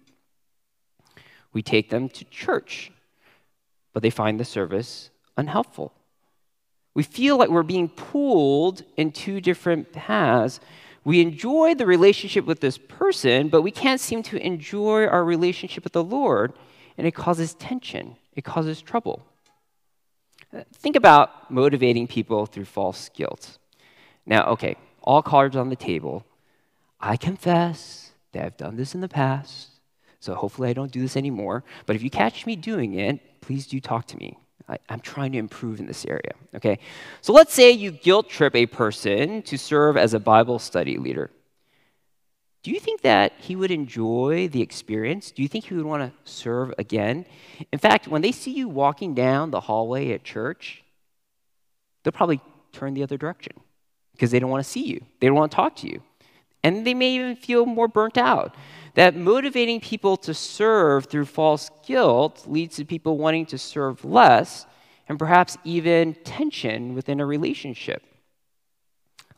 We 1.53 1.62
take 1.63 1.89
them 1.89 2.10
to 2.10 2.25
church, 2.25 2.91
but 3.93 4.03
they 4.03 4.10
find 4.10 4.39
the 4.39 4.45
service 4.45 5.10
unhelpful. 5.38 5.91
We 6.93 7.03
feel 7.03 7.38
like 7.38 7.49
we're 7.49 7.63
being 7.63 7.89
pulled 7.89 8.84
in 8.97 9.12
two 9.12 9.41
different 9.41 9.91
paths. 9.93 10.60
We 11.10 11.22
enjoy 11.22 11.74
the 11.74 11.88
relationship 11.88 12.45
with 12.45 12.60
this 12.60 12.78
person, 12.78 13.50
but 13.50 13.63
we 13.63 13.72
can't 13.72 14.00
seem 14.00 14.22
to 14.30 14.38
enjoy 14.45 15.08
our 15.08 15.26
relationship 15.26 15.84
with 15.84 15.93
the 15.93 16.04
Lord, 16.04 16.54
and 17.00 17.08
it 17.08 17.15
causes 17.15 17.56
tension, 17.56 18.15
it 18.36 18.43
causes 18.43 18.80
trouble. 18.80 19.26
Uh, 20.54 20.65
think 20.72 20.95
about 20.95 21.50
motivating 21.50 22.06
people 22.06 22.45
through 22.45 22.65
false 22.65 23.10
guilt. 23.10 23.58
Now, 24.28 24.50
okay, 24.50 24.76
all 25.02 25.24
cards 25.24 25.56
on 25.56 25.69
the 25.69 25.76
table. 25.76 26.28
I 27.02 27.17
confess 27.17 28.12
that 28.34 28.45
I've 28.45 28.58
done 28.58 28.76
this 28.76 28.93
in 28.93 29.02
the 29.02 29.10
past, 29.10 29.80
so 30.19 30.36
hopefully 30.36 30.69
I 30.69 30.74
don't 30.74 30.91
do 30.91 31.02
this 31.02 31.17
anymore. 31.17 31.63
But 31.88 31.95
if 31.95 32.04
you 32.04 32.12
catch 32.12 32.45
me 32.45 32.56
doing 32.56 32.93
it, 32.93 33.41
please 33.41 33.65
do 33.65 33.80
talk 33.80 34.06
to 34.10 34.17
me. 34.17 34.38
I, 34.69 34.77
am 34.89 34.99
trying 34.99 35.32
to 35.32 35.38
improve 35.38 35.79
in 35.79 35.88
this 35.88 36.05
area, 36.05 36.34
okay? 36.55 36.79
So 37.21 37.34
let's 37.34 37.53
say 37.53 37.71
you 37.71 37.91
guilt 37.91 38.29
trip 38.29 38.55
a 38.55 38.67
person 38.67 39.41
to 39.43 39.58
serve 39.58 39.97
as 39.97 40.13
a 40.13 40.19
Bible 40.19 40.60
study 40.60 40.97
leader. 40.97 41.32
Do 42.62 42.71
you 42.71 42.79
think 42.79 43.01
that 43.01 43.34
he 43.39 43.55
would 43.55 43.71
enjoy 43.71 44.47
the 44.49 44.62
experience? 44.62 45.32
Do 45.32 45.41
you 45.41 45.47
think 45.47 45.65
he 45.65 45.75
would 45.75 45.86
want 45.86 46.03
to 46.03 46.32
serve 46.32 46.73
again? 46.77 47.25
In 47.71 47.79
fact, 47.79 48.08
when 48.08 48.21
they 48.21 48.32
see 48.32 48.51
you 48.51 48.67
walking 48.67 49.15
down 49.15 49.51
the 49.51 49.62
hallway 49.62 50.12
at 50.12 50.23
church, 50.23 50.84
they'll 52.03 52.12
probably 52.12 52.41
turn 52.73 52.93
the 52.93 53.03
other 53.03 53.17
direction 53.17 53.53
because 54.12 54.32
they 54.32 54.39
don't 54.39 54.49
want 54.49 54.63
to 54.63 54.69
see 54.69 54.86
you. 54.86 55.01
They 55.19 55.27
don't 55.27 55.38
want 55.38 55.51
to 55.51 55.55
talk 55.55 55.77
to 55.77 55.88
you. 55.88 56.03
And 56.63 56.86
they 56.86 56.93
may 56.93 57.12
even 57.12 57.36
feel 57.36 57.65
more 57.65 57.88
burnt 57.88 58.17
out. 58.17 58.56
That 58.95 59.15
motivating 59.15 59.80
people 59.80 60.17
to 60.17 60.34
serve 60.34 61.06
through 61.06 61.26
false 61.26 61.72
guilt 61.86 62.45
leads 62.48 62.76
to 62.78 62.86
people 62.86 63.17
wanting 63.17 63.45
to 63.48 63.58
serve 63.58 64.04
less 64.04 64.65
and 65.08 65.17
perhaps 65.17 65.58
even 65.63 66.15
tension 66.24 66.95
within 66.95 67.19
a 67.19 67.26
relationship. 67.26 68.04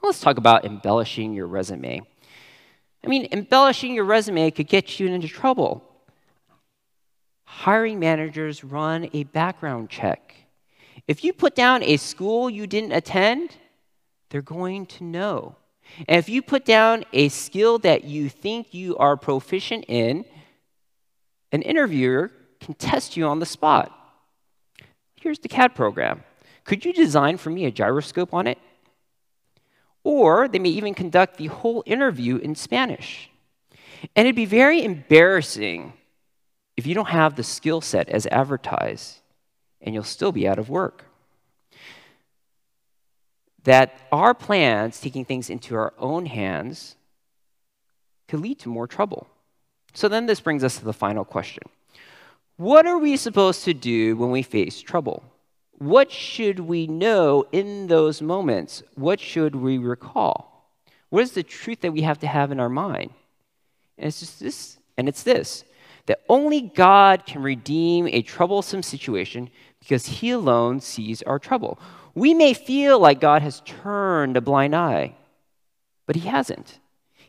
Let's 0.02 0.20
talk 0.20 0.38
about 0.38 0.66
embellishing 0.66 1.34
your 1.34 1.48
resume. 1.48 2.02
I 3.04 3.08
mean, 3.08 3.28
embellishing 3.32 3.94
your 3.94 4.06
resume 4.06 4.50
could 4.52 4.68
get 4.68 5.00
you 5.00 5.08
into 5.08 5.28
trouble. 5.28 5.84
Hiring 7.44 8.00
managers 8.00 8.64
run 8.64 9.10
a 9.14 9.24
background 9.26 9.90
check. 9.90 10.36
If 11.08 11.24
you 11.24 11.34
put 11.34 11.56
down 11.56 11.84
a 11.84 11.98
school 11.98 12.50
you 12.50 12.68
didn't 12.68 12.94
attend, 12.94 13.58
they're 14.30 14.42
going 14.42 14.86
to 14.88 15.04
know. 15.04 15.56
And 16.08 16.18
if 16.18 16.30
you 16.30 16.42
put 16.42 16.66
down 16.66 17.06
a 17.14 17.30
skill 17.30 17.80
that 17.80 18.04
you 18.04 18.30
think 18.30 18.74
you 18.74 18.98
are 18.98 19.18
proficient 19.18 19.86
in, 19.88 20.26
an 21.52 21.62
interviewer 21.62 22.32
can 22.60 22.74
test 22.76 23.18
you 23.18 23.26
on 23.26 23.40
the 23.40 23.46
spot. 23.46 23.92
Here's 25.16 25.40
the 25.40 25.50
CAD 25.50 25.76
program. 25.76 26.24
Could 26.64 26.86
you 26.86 26.94
design 26.94 27.38
for 27.38 27.50
me 27.50 27.66
a 27.66 27.72
gyroscope 27.72 28.34
on 28.34 28.48
it? 28.48 28.58
Or 30.04 30.48
they 30.48 30.60
may 30.60 30.70
even 30.70 30.94
conduct 30.94 31.38
the 31.38 31.48
whole 31.48 31.84
interview 31.86 32.38
in 32.38 32.56
Spanish. 32.56 33.30
And 34.16 34.26
it'd 34.26 34.36
be 34.36 34.46
very 34.46 34.84
embarrassing 34.84 35.94
if 36.78 36.88
you 36.88 36.96
don't 36.96 37.10
have 37.10 37.36
the 37.36 37.44
skill 37.44 37.82
set 37.82 38.10
as 38.10 38.26
advertised, 38.28 39.20
and 39.82 39.94
you'll 39.94 40.04
still 40.04 40.32
be 40.32 40.48
out 40.48 40.58
of 40.58 40.70
work. 40.70 41.06
That 43.64 43.96
our 44.12 44.34
plans, 44.34 45.00
taking 45.00 45.26
things 45.26 45.50
into 45.50 45.76
our 45.76 45.94
own 45.98 46.26
hands, 46.26 46.96
could 48.28 48.40
lead 48.40 48.60
to 48.60 48.70
more 48.70 48.88
trouble. 48.88 49.28
So 49.94 50.08
then 50.08 50.26
this 50.26 50.40
brings 50.40 50.64
us 50.64 50.78
to 50.78 50.86
the 50.86 50.94
final 50.94 51.26
question 51.26 51.64
What 52.58 52.88
are 52.88 52.98
we 52.98 53.18
supposed 53.18 53.64
to 53.66 53.74
do 53.74 54.16
when 54.16 54.32
we 54.32 54.42
face 54.42 54.82
trouble? 54.82 55.24
What 55.78 56.12
should 56.12 56.60
we 56.60 56.86
know 56.86 57.46
in 57.52 57.88
those 57.88 58.22
moments? 58.22 58.84
What 58.96 59.20
should 59.20 59.56
we 59.56 59.80
recall? 59.80 60.70
What 61.10 61.24
is 61.24 61.32
the 61.32 61.44
truth 61.44 61.82
that 61.82 61.92
we 61.92 62.04
have 62.04 62.20
to 62.20 62.28
have 62.28 62.52
in 62.52 62.60
our 62.60 62.70
mind? 62.70 63.12
And 63.98 64.08
it's 64.08 64.20
just 64.20 64.40
this, 64.40 64.78
and 64.98 65.10
it's 65.10 65.24
this 65.24 65.64
that 66.06 66.22
only 66.30 66.62
God 66.62 67.26
can 67.26 67.42
redeem 67.42 68.08
a 68.08 68.22
troublesome 68.22 68.84
situation 68.84 69.50
because 69.80 70.06
He 70.06 70.32
alone 70.32 70.80
sees 70.80 71.22
our 71.24 71.40
trouble. 71.40 71.80
We 72.14 72.34
may 72.34 72.54
feel 72.54 73.00
like 73.00 73.20
God 73.20 73.42
has 73.42 73.62
turned 73.62 74.36
a 74.38 74.42
blind 74.42 74.76
eye, 74.76 75.16
but 76.06 76.16
He 76.16 76.28
hasn't. 76.28 76.80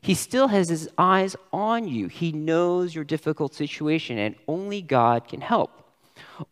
He 0.00 0.14
still 0.14 0.48
has 0.48 0.68
His 0.68 0.88
eyes 0.98 1.36
on 1.52 1.86
you. 1.86 2.08
He 2.08 2.32
knows 2.32 2.94
your 2.94 3.04
difficult 3.04 3.54
situation, 3.54 4.18
and 4.18 4.34
only 4.48 4.82
God 4.82 5.28
can 5.28 5.40
help. 5.40 5.70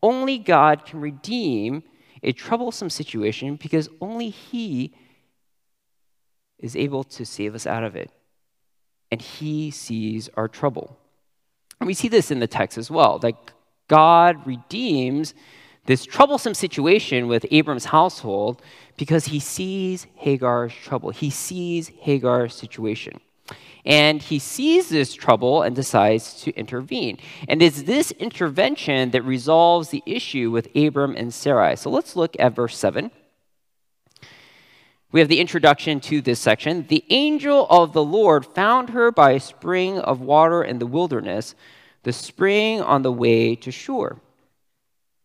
Only 0.02 0.38
God 0.38 0.86
can 0.86 1.00
redeem 1.00 1.82
a 2.22 2.32
troublesome 2.32 2.90
situation 2.90 3.56
because 3.56 3.88
only 4.00 4.30
He 4.30 4.94
is 6.58 6.76
able 6.76 7.04
to 7.04 7.24
save 7.24 7.54
us 7.54 7.66
out 7.66 7.82
of 7.82 7.96
it. 7.96 8.10
And 9.10 9.20
He 9.20 9.70
sees 9.70 10.28
our 10.34 10.46
trouble. 10.46 10.96
And 11.80 11.86
we 11.86 11.94
see 11.94 12.08
this 12.08 12.30
in 12.30 12.38
the 12.38 12.46
text 12.46 12.78
as 12.78 12.90
well 12.90 13.18
that 13.20 13.34
God 13.88 14.46
redeems 14.46 15.34
this 15.86 16.04
troublesome 16.04 16.54
situation 16.54 17.26
with 17.26 17.46
Abram's 17.50 17.86
household 17.86 18.62
because 18.96 19.26
he 19.26 19.40
sees 19.40 20.06
Hagar's 20.14 20.74
trouble. 20.74 21.10
He 21.10 21.30
sees 21.30 21.88
Hagar's 21.88 22.54
situation. 22.54 23.20
And 23.84 24.20
he 24.20 24.38
sees 24.38 24.88
this 24.90 25.14
trouble 25.14 25.62
and 25.62 25.74
decides 25.74 26.42
to 26.42 26.52
intervene. 26.52 27.18
And 27.48 27.62
it's 27.62 27.82
this 27.82 28.10
intervention 28.12 29.10
that 29.12 29.22
resolves 29.22 29.88
the 29.88 30.02
issue 30.04 30.50
with 30.50 30.68
Abram 30.76 31.16
and 31.16 31.32
Sarai. 31.32 31.76
So 31.76 31.90
let's 31.90 32.14
look 32.14 32.36
at 32.38 32.54
verse 32.54 32.76
7. 32.76 33.10
We 35.12 35.20
have 35.20 35.28
the 35.28 35.40
introduction 35.40 35.98
to 36.00 36.20
this 36.20 36.38
section. 36.38 36.86
The 36.86 37.04
angel 37.10 37.66
of 37.68 37.92
the 37.92 38.04
Lord 38.04 38.46
found 38.46 38.90
her 38.90 39.10
by 39.10 39.32
a 39.32 39.40
spring 39.40 39.98
of 39.98 40.20
water 40.20 40.62
in 40.62 40.78
the 40.78 40.86
wilderness, 40.86 41.54
the 42.04 42.12
spring 42.12 42.80
on 42.80 43.02
the 43.02 43.10
way 43.10 43.56
to 43.56 43.72
Shur. 43.72 44.18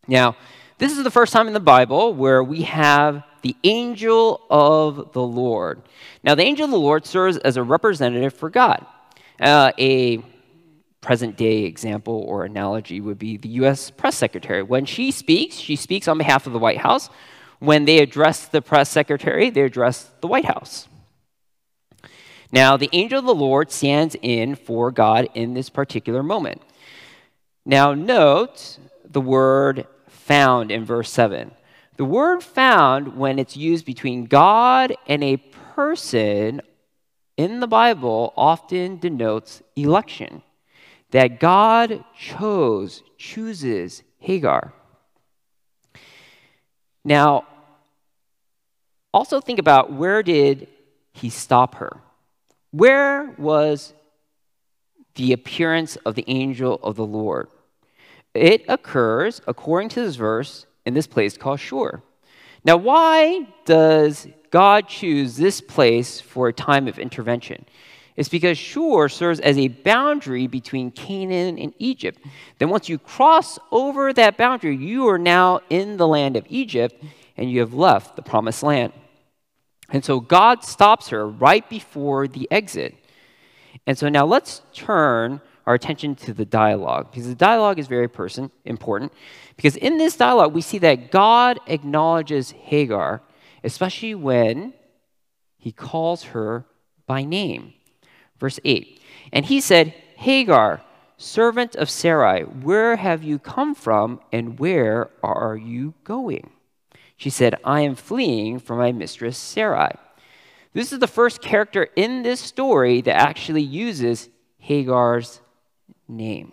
Now, 0.07 0.35
this 0.77 0.91
is 0.91 1.03
the 1.03 1.11
first 1.11 1.31
time 1.31 1.47
in 1.47 1.53
the 1.53 1.59
Bible 1.59 2.13
where 2.13 2.43
we 2.43 2.63
have 2.63 3.23
the 3.41 3.55
angel 3.63 4.41
of 4.49 5.13
the 5.13 5.21
Lord. 5.21 5.81
Now, 6.23 6.35
the 6.35 6.43
angel 6.43 6.65
of 6.65 6.71
the 6.71 6.79
Lord 6.79 7.05
serves 7.05 7.37
as 7.37 7.57
a 7.57 7.63
representative 7.63 8.33
for 8.33 8.49
God. 8.49 8.85
Uh, 9.39 9.71
a 9.77 10.23
present 11.01 11.37
day 11.37 11.63
example 11.63 12.25
or 12.27 12.45
analogy 12.45 12.99
would 12.99 13.19
be 13.19 13.37
the 13.37 13.49
U.S. 13.49 13.91
press 13.91 14.15
secretary. 14.15 14.63
When 14.63 14.85
she 14.85 15.11
speaks, 15.11 15.55
she 15.55 15.75
speaks 15.75 16.07
on 16.07 16.17
behalf 16.17 16.47
of 16.47 16.53
the 16.53 16.59
White 16.59 16.79
House. 16.79 17.09
When 17.59 17.85
they 17.85 17.99
address 17.99 18.47
the 18.47 18.61
press 18.61 18.89
secretary, 18.89 19.49
they 19.49 19.61
address 19.61 20.09
the 20.21 20.27
White 20.27 20.45
House. 20.45 20.87
Now, 22.51 22.77
the 22.77 22.89
angel 22.93 23.19
of 23.19 23.25
the 23.25 23.35
Lord 23.35 23.71
stands 23.71 24.15
in 24.21 24.55
for 24.55 24.91
God 24.91 25.29
in 25.33 25.53
this 25.53 25.69
particular 25.69 26.23
moment. 26.23 26.61
Now, 27.65 27.93
note 27.93 28.79
the 29.03 29.21
word 29.21 29.87
found 30.25 30.71
in 30.71 30.83
verse 30.83 31.11
7. 31.11 31.51
The 31.97 32.05
word 32.05 32.43
found, 32.43 33.15
when 33.15 33.38
it's 33.38 33.55
used 33.55 33.85
between 33.85 34.25
God 34.25 34.95
and 35.07 35.23
a 35.23 35.38
person 35.38 36.61
in 37.38 37.59
the 37.59 37.67
Bible, 37.67 38.33
often 38.35 38.97
denotes 38.97 39.61
election. 39.75 40.41
That 41.11 41.39
God 41.39 42.03
chose, 42.17 43.03
chooses 43.17 44.01
Hagar. 44.17 44.73
Now, 47.03 47.45
also 49.13 49.39
think 49.39 49.59
about 49.59 49.93
where 49.93 50.23
did 50.23 50.67
he 51.13 51.29
stop 51.29 51.75
her? 51.75 52.01
Where 52.71 53.35
was 53.38 53.93
the 55.13 55.33
appearance 55.33 55.97
of 55.97 56.15
the 56.15 56.25
angel 56.27 56.79
of 56.81 56.95
the 56.95 57.05
Lord? 57.05 57.47
It 58.36 58.65
occurs, 58.67 59.41
according 59.48 59.89
to 59.89 60.02
this 60.02 60.15
verse, 60.15 60.65
in 60.86 60.93
this 60.93 61.08
place 61.08 61.38
called 61.38 61.60
Shur. 61.60 62.02
Now, 62.65 62.78
why 62.78 63.48
does 63.65 64.28
God 64.52 64.88
choose 64.88 65.38
this 65.38 65.62
place 65.62 66.19
for 66.19 66.48
a 66.48 66.54
time 66.54 66.88
of 66.88 67.00
intervention? 67.00 67.65
It's 68.15 68.30
because 68.30 68.58
Shur 68.58 69.10
serves 69.10 69.39
as 69.39 69.58
a 69.58 69.67
boundary 69.67 70.48
between 70.48 70.91
Canaan 70.91 71.58
and 71.58 71.74
Egypt. 71.80 72.19
Then, 72.60 72.69
once 72.69 72.89
you 72.89 72.98
cross 72.98 73.60
over 73.71 74.13
that 74.13 74.38
boundary, 74.38 74.76
you 74.76 75.08
are 75.10 75.17
now 75.17 75.62
in 75.69 75.98
the 75.98 76.08
land 76.08 76.36
of 76.36 76.45
Egypt 76.50 77.04
and 77.38 77.52
you 77.52 77.60
have 77.60 77.74
left 77.74 78.15
the 78.15 78.21
promised 78.21 78.63
land. 78.63 78.93
And 79.89 80.04
so, 80.04 80.19
God 80.19 80.63
stops 80.63 81.10
her 81.10 81.28
right 81.28 81.69
before 81.69 82.28
the 82.28 82.48
exit. 82.52 82.95
And 83.86 83.98
so, 83.98 84.10
now 84.10 84.26
let's 84.26 84.62
turn 84.74 85.41
our 85.65 85.73
attention 85.73 86.15
to 86.15 86.34
the 86.34 86.45
dialogue 86.45 87.12
because 87.12 87.28
the 87.28 87.36
dialogue 87.36 87.80
is 87.80 87.88
very 87.88 88.08
person, 88.08 88.51
important. 88.65 89.12
Because 89.56 89.75
in 89.75 89.97
this 89.97 90.15
dialogue, 90.15 90.54
we 90.54 90.62
see 90.62 90.78
that 90.80 91.12
God 91.12 91.60
acknowledges 91.67 92.51
Hagar, 92.51 93.21
especially 93.63 94.15
when 94.15 94.73
he 95.58 95.71
calls 95.71 96.23
her 96.23 96.65
by 97.08 97.23
name. 97.23 97.73
Verse 98.39 98.60
8 98.63 99.01
And 99.32 99.45
he 99.45 99.60
said, 99.60 99.93
Hagar, 100.17 100.82
servant 101.17 101.75
of 101.75 101.89
Sarai, 101.89 102.41
where 102.41 102.95
have 102.95 103.23
you 103.23 103.39
come 103.39 103.73
from 103.73 104.19
and 104.32 104.60
where 104.60 105.10
are 105.23 105.58
you 105.58 105.93
going? 106.04 106.51
She 107.17 107.30
said, 107.30 107.56
I 107.63 107.82
am 107.82 107.95
fleeing 107.95 108.60
from 108.60 108.78
my 108.78 108.91
mistress 108.91 109.38
Sarai. 109.38 109.95
This 110.73 110.91
is 110.91 110.99
the 110.99 111.08
first 111.08 111.41
character 111.41 111.88
in 111.95 112.23
this 112.23 112.41
story 112.41 112.99
that 113.01 113.15
actually 113.15 113.62
uses 113.62 114.30
Hagar's 114.58 115.39
name. 116.07 116.51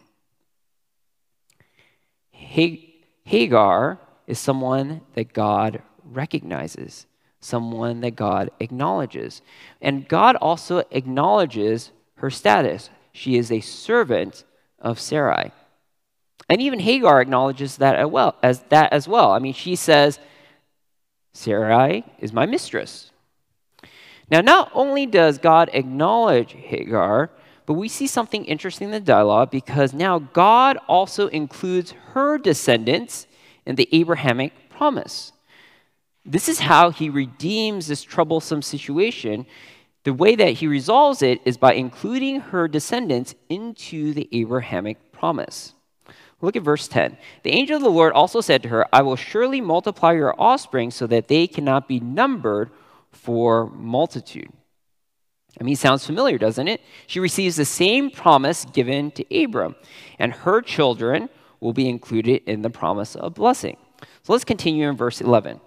Hagar 3.25 3.99
is 4.27 4.39
someone 4.39 5.01
that 5.15 5.33
God 5.33 5.83
recognizes, 6.05 7.07
someone 7.41 8.01
that 8.01 8.17
God 8.17 8.51
acknowledges. 8.61 9.43
And 9.81 10.09
God 10.09 10.37
also 10.37 10.83
acknowledges 10.91 11.91
her 12.17 12.31
status. 12.31 12.91
She 13.13 13.37
is 13.37 13.51
a 13.51 13.61
servant 13.61 14.45
of 14.79 15.01
Sarai. 15.01 15.53
And 16.49 16.61
even 16.61 16.81
Hagar 16.81 17.21
acknowledges 17.21 17.77
that 17.77 17.97
as 17.97 18.09
well, 18.09 18.37
as 18.43 18.61
that 18.69 18.93
as 18.93 19.09
well. 19.09 19.31
I 19.33 19.39
mean, 19.39 19.55
she 19.55 19.77
says, 19.77 20.19
Sarai 21.33 22.05
is 22.19 22.33
my 22.33 22.47
mistress. 22.47 23.11
Now, 24.31 24.41
not 24.41 24.71
only 24.75 25.07
does 25.07 25.39
God 25.39 25.71
acknowledge 25.73 26.53
Hagar, 26.53 27.31
but 27.67 27.75
we 27.75 27.89
see 27.89 28.07
something 28.07 28.45
interesting 28.45 28.89
in 28.89 28.93
the 28.93 29.01
dialogue 29.01 29.51
because 29.51 29.93
now 29.93 30.19
God 30.19 30.79
also 30.89 31.29
includes 31.29 31.93
her 32.13 32.39
descendants 32.39 33.27
in 33.65 33.77
the 33.77 33.89
Abrahamic 33.93 34.53
promise. 34.71 35.33
This 36.25 36.49
is 36.49 36.61
how 36.61 36.91
he 36.91 37.09
redeems 37.09 37.87
this 37.87 38.03
troublesome 38.03 38.63
situation. 38.63 39.47
The 40.05 40.13
way 40.13 40.35
that 40.35 40.55
he 40.55 40.67
resolves 40.67 41.23
it 41.23 41.41
is 41.45 41.57
by 41.57 41.75
including 41.75 42.41
her 42.41 42.69
descendants 42.69 43.35
into 43.49 44.13
the 44.13 44.29
Abrahamic 44.33 45.13
promise. 45.13 45.75
Look 46.41 46.57
at 46.57 46.63
verse 46.63 46.89
10. 46.89 47.17
The 47.45 47.53
angel 47.53 47.77
of 47.77 47.83
the 47.83 47.91
Lord 47.91 48.13
also 48.13 48.41
said 48.41 48.65
to 48.65 48.69
her, 48.69 48.87
I 48.93 49.03
will 49.03 49.17
surely 49.17 49.61
multiply 49.61 50.13
your 50.13 50.35
offspring 50.41 50.91
so 50.91 51.07
that 51.07 51.29
they 51.29 51.47
cannot 51.47 51.87
be 51.87 52.01
numbered 52.01 52.71
for 53.13 53.67
multitude. 53.71 54.53
I 55.61 55.65
mean, 55.65 55.77
sounds 55.77 56.07
familiar, 56.07 56.39
doesn't 56.39 56.69
it? 56.69 56.81
She 57.07 57.21
receives 57.21 57.57
the 57.57 57.65
same 57.65 58.11
promise 58.11 58.65
given 58.65 59.11
to 59.13 59.43
Abram, 59.45 59.77
and 60.19 60.33
her 60.33 60.63
children 60.63 61.29
will 61.61 61.73
be 61.73 61.89
included 61.89 62.43
in 62.47 62.63
the 62.63 62.71
promise 62.71 63.15
of 63.15 63.35
blessing. 63.35 63.77
So 64.23 64.33
let's 64.33 64.45
continue 64.45 64.89
in 64.89 64.97
verse 64.97 65.21
11. 65.21 65.61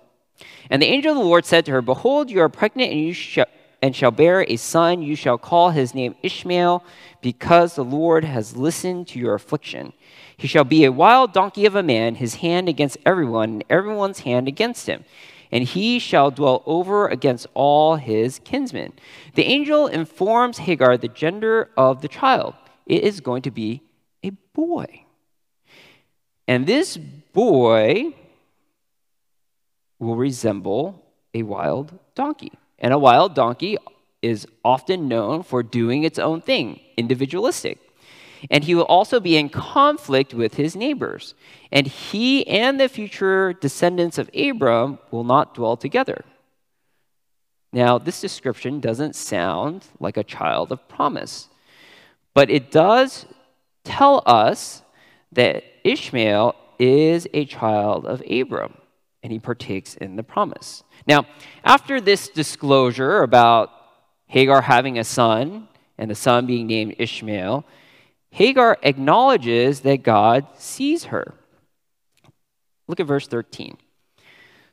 And 0.70 0.82
the 0.82 0.88
angel 0.88 1.12
of 1.12 1.18
the 1.18 1.24
Lord 1.24 1.46
said 1.46 1.66
to 1.66 1.72
her, 1.72 1.82
Behold, 1.82 2.30
you 2.30 2.42
are 2.42 2.50
pregnant 2.50 2.92
and 2.92 3.00
you, 3.00 3.14
sh- 3.14 3.40
and 3.82 3.96
shall 3.96 4.12
bear 4.12 4.42
a 4.50 4.58
son. 4.58 5.02
You 5.02 5.16
shall 5.16 5.38
call 5.38 5.70
his 5.70 5.94
name 5.94 6.16
Ishmael, 6.24 6.84
because 7.22 7.76
the 7.76 7.84
Lord 7.84 8.24
has 8.24 8.58
listened 8.58 9.08
to 9.10 9.20
your 9.20 9.36
affliction. 9.36 9.94
He 10.36 10.48
shall 10.48 10.64
be 10.64 10.84
a 10.84 10.92
wild 10.92 11.32
donkey 11.32 11.66
of 11.66 11.76
a 11.76 11.84
man, 11.84 12.16
his 12.16 12.36
hand 12.36 12.68
against 12.68 12.98
everyone, 13.06 13.50
and 13.52 13.64
everyone's 13.70 14.20
hand 14.20 14.48
against 14.48 14.88
him. 14.88 15.06
And 15.52 15.64
he 15.64 16.00
shall 16.00 16.32
dwell 16.32 16.64
over 16.66 17.08
against 17.08 17.48
all 17.54 17.96
his 17.96 18.40
kinsmen. 18.40 18.94
The 19.36 19.44
angel 19.44 19.88
informs 19.88 20.58
Hagar 20.60 20.98
the 20.98 21.08
gender 21.08 21.70
of 21.78 22.02
the 22.02 22.08
child. 22.08 22.56
It 22.86 23.04
is 23.04 23.22
going 23.22 23.44
to 23.44 23.52
be 23.52 23.82
a 24.24 24.32
boy. 24.54 25.06
And 26.48 26.68
this 26.68 26.98
boy 26.98 28.14
will 30.00 30.16
resemble 30.16 31.04
a 31.34 31.44
wild 31.44 31.98
donkey. 32.16 32.52
And 32.80 32.94
a 32.94 33.00
wild 33.00 33.34
donkey 33.36 33.78
is 34.22 34.48
often 34.64 35.08
known 35.08 35.44
for 35.44 35.64
doing 35.64 36.04
its 36.04 36.20
own 36.20 36.42
thing, 36.42 36.80
individualistic. 36.98 37.80
And 38.50 38.64
he 38.64 38.76
will 38.76 38.84
also 38.84 39.20
be 39.20 39.38
in 39.38 39.50
conflict 39.50 40.34
with 40.34 40.56
his 40.56 40.76
neighbors. 40.76 41.34
And 41.72 41.88
he 41.88 42.48
and 42.48 42.80
the 42.80 42.90
future 42.90 43.54
descendants 43.54 44.18
of 44.18 44.30
Abram 44.36 45.00
will 45.12 45.24
not 45.24 45.56
dwell 45.56 45.78
together. 45.78 46.24
Now, 47.72 47.98
this 47.98 48.22
description 48.22 48.80
doesn't 48.80 49.16
sound 49.16 49.86
like 50.00 50.16
a 50.16 50.24
child 50.24 50.72
of 50.72 50.88
promise, 50.88 51.50
but 52.34 52.50
it 52.50 52.72
does 52.72 53.26
tell 53.84 54.24
us 54.26 54.82
that 55.34 55.64
Ishmael 55.84 56.56
is 56.80 57.28
a 57.34 57.46
child 57.46 58.06
of 58.06 58.24
Abram 58.30 58.76
and 59.22 59.32
he 59.32 59.40
partakes 59.40 59.96
in 59.96 60.16
the 60.16 60.24
promise. 60.24 60.84
Now, 61.08 61.26
after 61.64 62.00
this 62.00 62.30
disclosure 62.30 63.24
about 63.24 63.72
Hagar 64.28 64.62
having 64.62 65.00
a 65.00 65.04
son 65.04 65.68
and 65.98 66.10
the 66.10 66.16
son 66.16 66.46
being 66.46 66.68
named 66.68 66.96
Ishmael, 66.98 67.66
Hagar 68.36 68.78
acknowledges 68.84 69.80
that 69.82 70.04
God 70.04 70.46
sees 70.58 71.06
her. 71.06 71.36
Look 72.86 73.00
at 73.00 73.08
verse 73.08 73.30
13. 73.30 73.78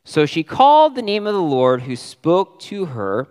So 0.02 0.26
she 0.26 0.42
called 0.42 0.96
the 0.96 1.00
name 1.00 1.28
of 1.28 1.34
the 1.34 1.40
Lord 1.40 1.82
who 1.82 1.94
spoke 1.94 2.58
to 2.62 2.86
her, 2.86 3.28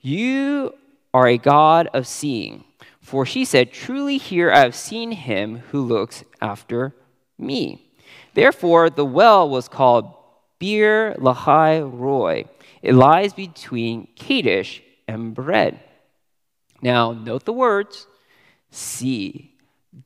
You 0.00 0.74
are 1.12 1.26
a 1.26 1.36
God 1.36 1.88
of 1.92 2.06
seeing. 2.06 2.62
For 3.00 3.26
she 3.26 3.44
said, 3.44 3.72
Truly 3.72 4.18
here 4.18 4.52
I 4.52 4.60
have 4.60 4.76
seen 4.76 5.10
him 5.10 5.64
who 5.72 5.82
looks 5.82 6.22
after 6.40 6.94
me. 7.36 7.90
Therefore, 8.34 8.88
the 8.88 9.04
well 9.04 9.50
was 9.50 9.66
called 9.66 10.14
Beer 10.60 11.16
Lahai 11.18 11.80
Roi. 11.80 12.44
It 12.82 12.94
lies 12.94 13.32
between 13.32 14.06
Kadesh 14.14 14.80
and 15.08 15.34
Bered. 15.34 15.80
Now, 16.80 17.10
note 17.10 17.46
the 17.46 17.52
words 17.52 18.06
see 18.70 19.51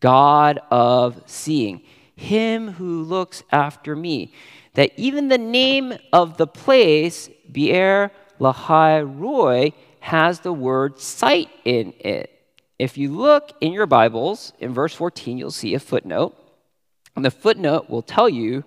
God 0.00 0.60
of 0.70 1.22
seeing, 1.26 1.82
him 2.14 2.72
who 2.72 3.02
looks 3.02 3.42
after 3.50 3.94
me. 3.94 4.32
That 4.74 4.92
even 4.96 5.28
the 5.28 5.38
name 5.38 5.94
of 6.12 6.36
the 6.36 6.46
place, 6.46 7.30
Be'er 7.50 8.10
Lahai 8.38 9.00
Roi, 9.00 9.72
has 10.00 10.40
the 10.40 10.52
word 10.52 11.00
sight 11.00 11.48
in 11.64 11.94
it. 12.00 12.30
If 12.78 12.98
you 12.98 13.12
look 13.12 13.52
in 13.60 13.72
your 13.72 13.86
Bibles, 13.86 14.52
in 14.58 14.74
verse 14.74 14.94
14, 14.94 15.38
you'll 15.38 15.50
see 15.50 15.74
a 15.74 15.80
footnote. 15.80 16.36
And 17.14 17.24
the 17.24 17.30
footnote 17.30 17.88
will 17.88 18.02
tell 18.02 18.28
you 18.28 18.64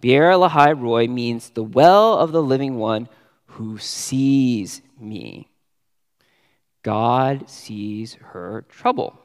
Be'er 0.00 0.32
Lahai 0.32 0.78
Roi 0.78 1.08
means 1.08 1.50
the 1.50 1.64
well 1.64 2.18
of 2.18 2.32
the 2.32 2.42
living 2.42 2.76
one 2.76 3.08
who 3.46 3.78
sees 3.78 4.82
me. 5.00 5.48
God 6.82 7.48
sees 7.48 8.14
her 8.14 8.64
trouble. 8.68 9.18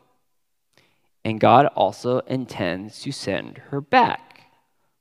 And 1.26 1.40
God 1.40 1.68
also 1.68 2.20
intends 2.20 3.02
to 3.02 3.12
send 3.12 3.60
her 3.70 3.80
back. 3.80 4.42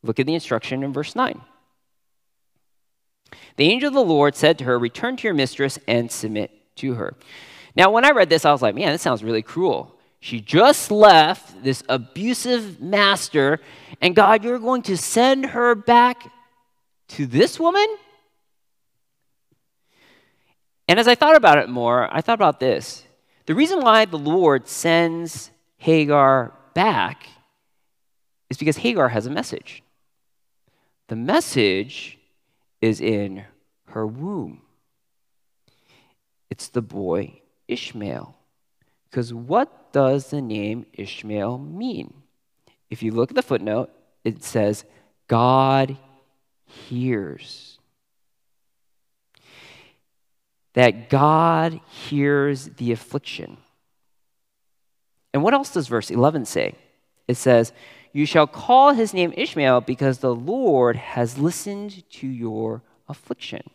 Look 0.03 0.21
at 0.21 0.27
the 0.27 0.35
instruction 0.35 0.83
in 0.83 0.93
verse 0.93 1.17
9. 1.17 1.41
The 3.57 3.65
angel 3.65 3.89
of 3.89 3.95
the 3.95 4.05
Lord 4.05 4.37
said 4.37 4.59
to 4.59 4.65
her, 4.65 4.79
Return 4.79 5.17
to 5.17 5.25
your 5.25 5.35
mistress 5.35 5.79
and 5.89 6.11
submit 6.11 6.51
to 6.77 6.95
her. 6.95 7.15
Now, 7.75 7.91
when 7.91 8.05
I 8.05 8.11
read 8.11 8.29
this, 8.29 8.45
I 8.45 8.53
was 8.53 8.63
like, 8.63 8.75
man, 8.75 8.93
this 8.93 9.03
sounds 9.03 9.25
really 9.25 9.43
cruel. 9.43 9.99
She 10.21 10.41
just 10.41 10.91
left 10.91 11.65
this 11.65 11.83
abusive 11.89 12.81
master, 12.81 13.61
and 14.01 14.15
God, 14.15 14.45
you're 14.45 14.59
going 14.59 14.83
to 14.83 14.97
send 14.97 15.47
her 15.47 15.75
back 15.75 16.31
to 17.13 17.27
this 17.27 17.61
woman? 17.61 17.87
And 20.89 20.99
as 20.99 21.09
I 21.09 21.15
thought 21.15 21.37
about 21.37 21.59
it 21.59 21.69
more, 21.69 22.09
I 22.15 22.21
thought 22.21 22.35
about 22.35 22.61
this. 22.61 23.05
The 23.47 23.55
reason 23.55 23.81
why 23.81 24.05
the 24.05 24.19
Lord 24.19 24.69
sends 24.69 25.51
Hagar 25.83 26.53
back 26.75 27.27
is 28.49 28.57
because 28.57 28.77
Hagar 28.77 29.09
has 29.09 29.27
a 29.27 29.31
message. 29.31 29.83
The 31.09 31.17
message 31.17 32.19
is 32.81 33.01
in 33.01 33.45
her 33.89 34.07
womb. 34.07 34.63
It's 36.51 36.69
the 36.69 36.83
boy 36.83 37.41
Ishmael. 37.67 38.37
Because 39.11 39.35
what 39.35 39.93
does 39.93 40.31
the 40.31 40.41
name 40.41 40.87
Ishmael 40.93 41.59
mean? 41.59 42.15
If 42.89 43.03
you 43.03 43.11
look 43.11 43.33
at 43.33 43.35
the 43.35 43.43
footnote, 43.43 43.91
it 44.23 44.45
says, 44.45 44.85
God 45.27 45.97
hears. 46.65 47.81
That 50.75 51.11
God 51.11 51.81
hears 51.89 52.69
the 52.69 52.93
affliction. 52.93 53.57
And 55.33 55.43
what 55.43 55.55
else 55.55 55.73
does 55.73 55.89
verse 55.89 56.11
11 56.11 56.45
say? 56.47 56.75
It 57.29 57.37
says, 57.37 57.73
You 58.13 58.27
shall 58.27 58.47
call 58.47 58.93
his 58.93 59.15
name 59.15 59.33
Ishmael 59.37 59.83
because 59.83 60.19
the 60.19 60.35
Lord 60.35 60.97
has 60.97 61.39
listened 61.39 62.09
to 62.11 62.27
your 62.27 62.83
affliction. 63.09 63.71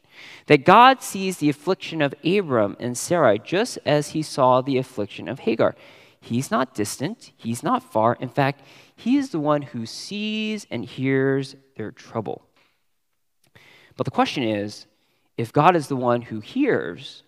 That 0.47 0.65
God 0.65 1.01
sees 1.01 1.37
the 1.37 1.49
affliction 1.49 2.01
of 2.01 2.15
Abram 2.23 2.75
and 2.79 2.97
Sarai 2.97 3.39
just 3.39 3.79
as 3.85 4.09
he 4.09 4.21
saw 4.21 4.61
the 4.61 4.77
affliction 4.77 5.27
of 5.27 5.39
Hagar. 5.39 5.75
He's 6.19 6.51
not 6.51 6.73
distant, 6.73 7.31
he's 7.37 7.63
not 7.63 7.83
far. 7.83 8.17
In 8.19 8.29
fact, 8.29 8.63
he 8.95 9.17
is 9.17 9.29
the 9.29 9.39
one 9.39 9.61
who 9.61 9.85
sees 9.85 10.65
and 10.69 10.83
hears 10.83 11.55
their 11.75 11.91
trouble. 11.91 12.43
But 13.95 14.05
the 14.05 14.11
question 14.11 14.43
is 14.43 14.87
if 15.37 15.53
God 15.53 15.75
is 15.75 15.87
the 15.87 15.95
one 15.95 16.23
who 16.23 16.39
hears, 16.39 17.23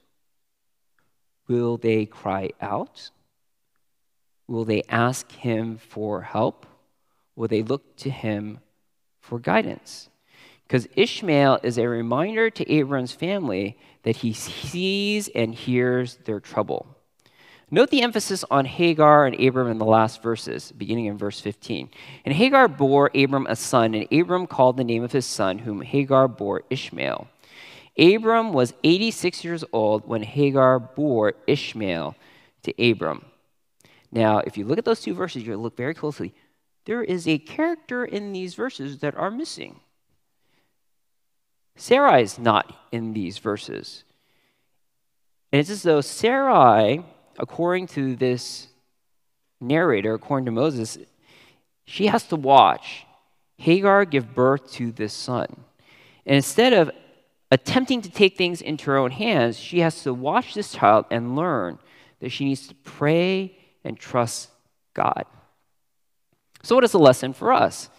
will 1.48 1.78
they 1.78 2.06
cry 2.06 2.50
out? 2.60 3.12
Will 4.50 4.66
they 4.66 4.82
ask 4.90 5.32
him 5.32 5.78
for 5.78 6.24
help? 6.24 6.66
Will 7.36 7.48
they 7.48 7.62
look 7.62 7.96
to 7.98 8.10
him 8.10 8.62
for 9.22 9.38
guidance? 9.38 10.10
Because 10.64 10.88
Ishmael 10.96 11.60
is 11.62 11.78
a 11.78 11.88
reminder 11.88 12.50
to 12.50 12.72
Abram's 12.72 13.12
family 13.12 13.78
that 14.02 14.18
he 14.18 14.34
sees 14.34 15.28
and 15.36 15.54
hears 15.54 16.18
their 16.26 16.40
trouble. 16.40 16.88
Note 17.70 17.92
the 17.92 18.02
emphasis 18.02 18.44
on 18.50 18.66
Hagar 18.66 19.28
and 19.28 19.40
Abram 19.40 19.70
in 19.70 19.78
the 19.78 19.86
last 19.86 20.24
verses, 20.24 20.72
beginning 20.72 21.06
in 21.06 21.20
verse 21.20 21.40
15. 21.40 21.88
And 22.26 22.34
Hagar 22.34 22.68
bore 22.68 23.12
Abram 23.14 23.46
a 23.46 23.56
son, 23.56 23.94
and 23.94 24.12
Abram 24.12 24.48
called 24.48 24.78
the 24.78 24.84
name 24.84 25.04
of 25.04 25.12
his 25.12 25.28
son, 25.28 25.60
whom 25.60 25.82
Hagar 25.82 26.28
bore 26.28 26.64
Ishmael. 26.72 27.28
Abram 28.00 28.52
was 28.54 28.74
86 28.84 29.44
years 29.44 29.64
old 29.72 30.08
when 30.08 30.24
Hagar 30.24 30.80
bore 30.80 31.36
Ishmael 31.46 32.16
to 32.64 32.92
Abram. 32.92 33.26
Now, 34.12 34.40
if 34.40 34.58
you 34.58 34.66
look 34.66 34.78
at 34.78 34.86
those 34.86 35.02
two 35.02 35.14
verses, 35.14 35.44
you 35.44 35.56
look 35.58 35.78
very 35.78 35.94
closely. 35.94 36.34
There 36.86 37.04
is 37.04 37.28
a 37.28 37.38
character 37.38 38.04
in 38.04 38.34
these 38.34 38.56
verses 38.56 39.00
that 39.00 39.16
are 39.16 39.30
missing. 39.30 39.80
Sarai 41.76 42.24
is 42.24 42.40
not 42.40 42.76
in 42.92 43.14
these 43.14 43.38
verses. 43.38 44.04
And 45.52 45.60
it's 45.60 45.70
as 45.70 45.84
though 45.84 46.02
Sarai, 46.02 47.06
according 47.38 47.88
to 47.88 48.16
this 48.16 48.68
narrator, 49.62 50.14
according 50.14 50.46
to 50.46 50.52
Moses, 50.52 50.98
she 51.86 52.08
has 52.08 52.24
to 52.28 52.36
watch 52.36 53.06
Hagar 53.58 54.06
give 54.06 54.34
birth 54.34 54.72
to 54.74 54.92
this 54.92 55.14
son. 55.14 55.48
And 56.26 56.36
instead 56.36 56.74
of 56.74 56.92
attempting 57.52 58.02
to 58.02 58.10
take 58.10 58.38
things 58.38 58.62
into 58.62 58.86
her 58.86 58.98
own 58.98 59.12
hands, 59.12 59.58
she 59.58 59.80
has 59.80 60.04
to 60.04 60.14
watch 60.14 60.54
this 60.54 60.74
child 60.74 61.06
and 61.12 61.36
learn 61.36 61.80
that 62.20 62.30
she 62.30 62.46
needs 62.46 62.68
to 62.68 62.76
pray 62.76 63.58
and 63.84 63.98
trust 63.98 64.50
God. 64.94 65.26
So, 66.64 66.76
what 66.76 66.84
is 66.84 66.92
the 66.92 67.00
lesson 67.00 67.34
for 67.34 67.54
us? 67.54 67.90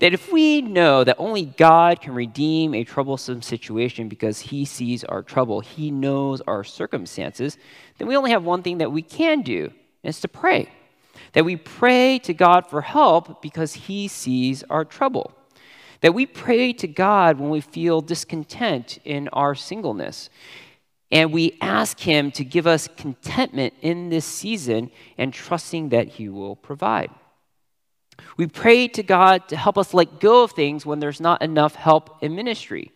That 0.00 0.14
if 0.14 0.32
we 0.32 0.62
know 0.62 1.04
that 1.04 1.16
only 1.18 1.44
God 1.44 2.00
can 2.00 2.14
redeem 2.14 2.74
a 2.74 2.84
troublesome 2.84 3.42
situation 3.42 4.08
because 4.08 4.40
he 4.40 4.64
sees 4.64 5.04
our 5.04 5.22
trouble, 5.22 5.60
he 5.60 5.90
knows 5.90 6.40
our 6.42 6.64
circumstances, 6.64 7.58
then 7.98 8.08
we 8.08 8.16
only 8.16 8.30
have 8.30 8.42
one 8.42 8.62
thing 8.62 8.78
that 8.78 8.92
we 8.92 9.02
can 9.02 9.42
do, 9.42 9.64
and 9.64 10.08
it's 10.08 10.20
to 10.22 10.28
pray. 10.28 10.70
That 11.34 11.44
we 11.44 11.56
pray 11.56 12.18
to 12.20 12.32
God 12.32 12.66
for 12.66 12.80
help 12.80 13.42
because 13.42 13.74
he 13.74 14.08
sees 14.08 14.64
our 14.70 14.86
trouble. 14.86 15.32
That 16.00 16.14
we 16.14 16.24
pray 16.24 16.72
to 16.74 16.88
God 16.88 17.38
when 17.38 17.50
we 17.50 17.60
feel 17.60 18.00
discontent 18.00 18.98
in 19.04 19.28
our 19.28 19.54
singleness. 19.54 20.30
And 21.10 21.32
we 21.32 21.58
ask 21.60 21.98
Him 21.98 22.30
to 22.32 22.44
give 22.44 22.66
us 22.66 22.88
contentment 22.96 23.74
in 23.80 24.10
this 24.10 24.24
season 24.24 24.90
and 25.18 25.32
trusting 25.32 25.88
that 25.88 26.08
He 26.08 26.28
will 26.28 26.56
provide. 26.56 27.10
We 28.36 28.46
pray 28.46 28.86
to 28.88 29.02
God 29.02 29.48
to 29.48 29.56
help 29.56 29.76
us 29.76 29.94
let 29.94 30.20
go 30.20 30.44
of 30.44 30.52
things 30.52 30.86
when 30.86 31.00
there's 31.00 31.20
not 31.20 31.42
enough 31.42 31.74
help 31.74 32.22
in 32.22 32.34
ministry. 32.34 32.92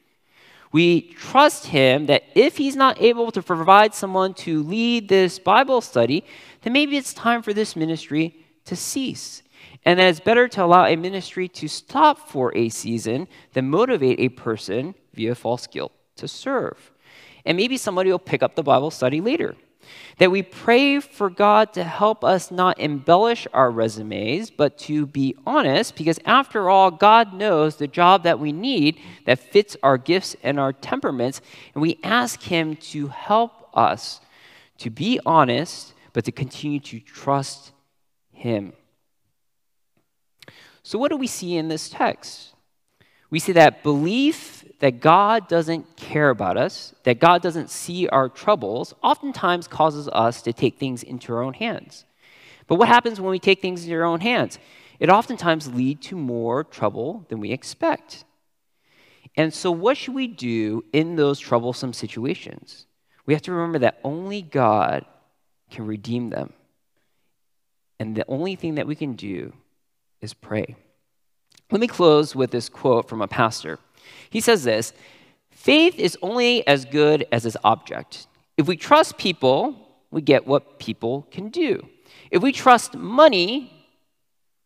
We 0.70 1.12
trust 1.12 1.66
Him 1.66 2.06
that 2.06 2.24
if 2.34 2.56
He's 2.56 2.76
not 2.76 3.00
able 3.00 3.30
to 3.32 3.42
provide 3.42 3.94
someone 3.94 4.34
to 4.34 4.62
lead 4.62 5.08
this 5.08 5.38
Bible 5.38 5.80
study, 5.80 6.24
then 6.62 6.72
maybe 6.72 6.96
it's 6.96 7.14
time 7.14 7.42
for 7.42 7.52
this 7.52 7.74
ministry 7.74 8.36
to 8.66 8.76
cease. 8.76 9.42
And 9.84 9.98
that 9.98 10.08
it's 10.08 10.20
better 10.20 10.48
to 10.48 10.64
allow 10.64 10.86
a 10.86 10.96
ministry 10.96 11.48
to 11.48 11.68
stop 11.68 12.28
for 12.28 12.56
a 12.56 12.68
season 12.68 13.28
than 13.52 13.68
motivate 13.68 14.18
a 14.20 14.30
person 14.30 14.94
via 15.12 15.34
false 15.34 15.66
guilt 15.66 15.92
to 16.16 16.26
serve. 16.26 16.90
And 17.44 17.56
maybe 17.56 17.76
somebody 17.76 18.10
will 18.10 18.18
pick 18.18 18.42
up 18.42 18.54
the 18.54 18.62
Bible 18.62 18.90
study 18.90 19.20
later. 19.20 19.54
That 20.18 20.30
we 20.30 20.42
pray 20.42 21.00
for 21.00 21.28
God 21.28 21.74
to 21.74 21.84
help 21.84 22.24
us 22.24 22.50
not 22.50 22.80
embellish 22.80 23.46
our 23.52 23.70
resumes, 23.70 24.50
but 24.50 24.78
to 24.78 25.06
be 25.06 25.34
honest, 25.46 25.96
because 25.96 26.18
after 26.24 26.70
all, 26.70 26.90
God 26.90 27.34
knows 27.34 27.76
the 27.76 27.86
job 27.86 28.22
that 28.22 28.38
we 28.38 28.52
need 28.52 28.98
that 29.26 29.38
fits 29.38 29.76
our 29.82 29.98
gifts 29.98 30.36
and 30.42 30.58
our 30.58 30.72
temperaments. 30.72 31.42
And 31.74 31.82
we 31.82 31.98
ask 32.02 32.40
Him 32.42 32.76
to 32.76 33.08
help 33.08 33.68
us 33.74 34.20
to 34.78 34.90
be 34.90 35.20
honest, 35.26 35.94
but 36.12 36.24
to 36.24 36.32
continue 36.32 36.80
to 36.80 37.00
trust 37.00 37.72
Him. 38.32 38.72
So, 40.82 40.98
what 40.98 41.10
do 41.10 41.16
we 41.16 41.26
see 41.26 41.56
in 41.56 41.68
this 41.68 41.88
text? 41.88 42.54
We 43.30 43.38
see 43.38 43.52
that 43.52 43.82
belief 43.82 44.63
that 44.84 45.00
God 45.00 45.48
doesn't 45.48 45.96
care 45.96 46.28
about 46.28 46.58
us, 46.58 46.94
that 47.04 47.18
God 47.18 47.40
doesn't 47.40 47.70
see 47.70 48.06
our 48.08 48.28
troubles, 48.28 48.92
oftentimes 49.02 49.66
causes 49.66 50.08
us 50.08 50.42
to 50.42 50.52
take 50.52 50.78
things 50.78 51.02
into 51.02 51.32
our 51.32 51.42
own 51.42 51.54
hands. 51.54 52.04
But 52.66 52.74
what 52.74 52.88
happens 52.88 53.18
when 53.18 53.30
we 53.30 53.38
take 53.38 53.62
things 53.62 53.84
into 53.84 53.96
our 53.96 54.04
own 54.04 54.20
hands? 54.20 54.58
It 55.00 55.08
oftentimes 55.08 55.72
leads 55.72 56.06
to 56.08 56.16
more 56.16 56.64
trouble 56.64 57.24
than 57.30 57.40
we 57.40 57.50
expect. 57.50 58.26
And 59.38 59.54
so, 59.54 59.70
what 59.70 59.96
should 59.96 60.12
we 60.14 60.26
do 60.26 60.84
in 60.92 61.16
those 61.16 61.40
troublesome 61.40 61.94
situations? 61.94 62.84
We 63.24 63.32
have 63.32 63.42
to 63.44 63.52
remember 63.52 63.78
that 63.78 64.00
only 64.04 64.42
God 64.42 65.06
can 65.70 65.86
redeem 65.86 66.28
them. 66.28 66.52
And 67.98 68.14
the 68.14 68.26
only 68.28 68.54
thing 68.54 68.74
that 68.74 68.86
we 68.86 68.96
can 68.96 69.14
do 69.14 69.54
is 70.20 70.34
pray. 70.34 70.76
Let 71.70 71.80
me 71.80 71.86
close 71.86 72.36
with 72.36 72.50
this 72.50 72.68
quote 72.68 73.08
from 73.08 73.22
a 73.22 73.28
pastor. 73.28 73.78
He 74.30 74.40
says 74.40 74.64
this 74.64 74.92
Faith 75.50 75.98
is 75.98 76.18
only 76.22 76.66
as 76.66 76.84
good 76.84 77.26
as 77.32 77.46
its 77.46 77.56
object. 77.64 78.26
If 78.56 78.66
we 78.66 78.76
trust 78.76 79.18
people, 79.18 79.76
we 80.10 80.22
get 80.22 80.46
what 80.46 80.78
people 80.78 81.26
can 81.30 81.48
do. 81.48 81.88
If 82.30 82.42
we 82.42 82.52
trust 82.52 82.94
money, 82.94 83.72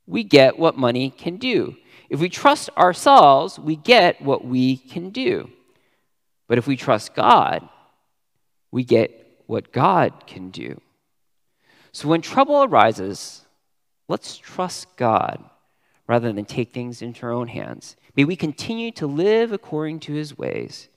we 0.06 0.24
get 0.24 0.58
what 0.58 0.76
money 0.76 1.10
can 1.10 1.36
do. 1.36 1.76
If 2.10 2.20
we 2.20 2.28
trust 2.28 2.70
ourselves, 2.76 3.58
we 3.58 3.76
get 3.76 4.20
what 4.22 4.44
we 4.44 4.76
can 4.76 5.10
do. 5.10 5.50
But 6.48 6.58
if 6.58 6.66
we 6.66 6.76
trust 6.76 7.14
God, 7.14 7.68
we 8.70 8.84
get 8.84 9.42
what 9.46 9.72
God 9.72 10.26
can 10.26 10.50
do. 10.50 10.80
So 11.92 12.08
when 12.08 12.22
trouble 12.22 12.64
arises, 12.64 13.44
let's 14.08 14.36
trust 14.36 14.96
God 14.96 15.44
rather 16.06 16.32
than 16.32 16.44
take 16.44 16.72
things 16.72 17.02
into 17.02 17.26
our 17.26 17.32
own 17.32 17.48
hands. 17.48 17.96
May 18.18 18.24
we 18.24 18.34
continue 18.34 18.90
to 18.90 19.06
live 19.06 19.52
according 19.52 20.00
to 20.00 20.12
his 20.12 20.36
ways, 20.36 20.88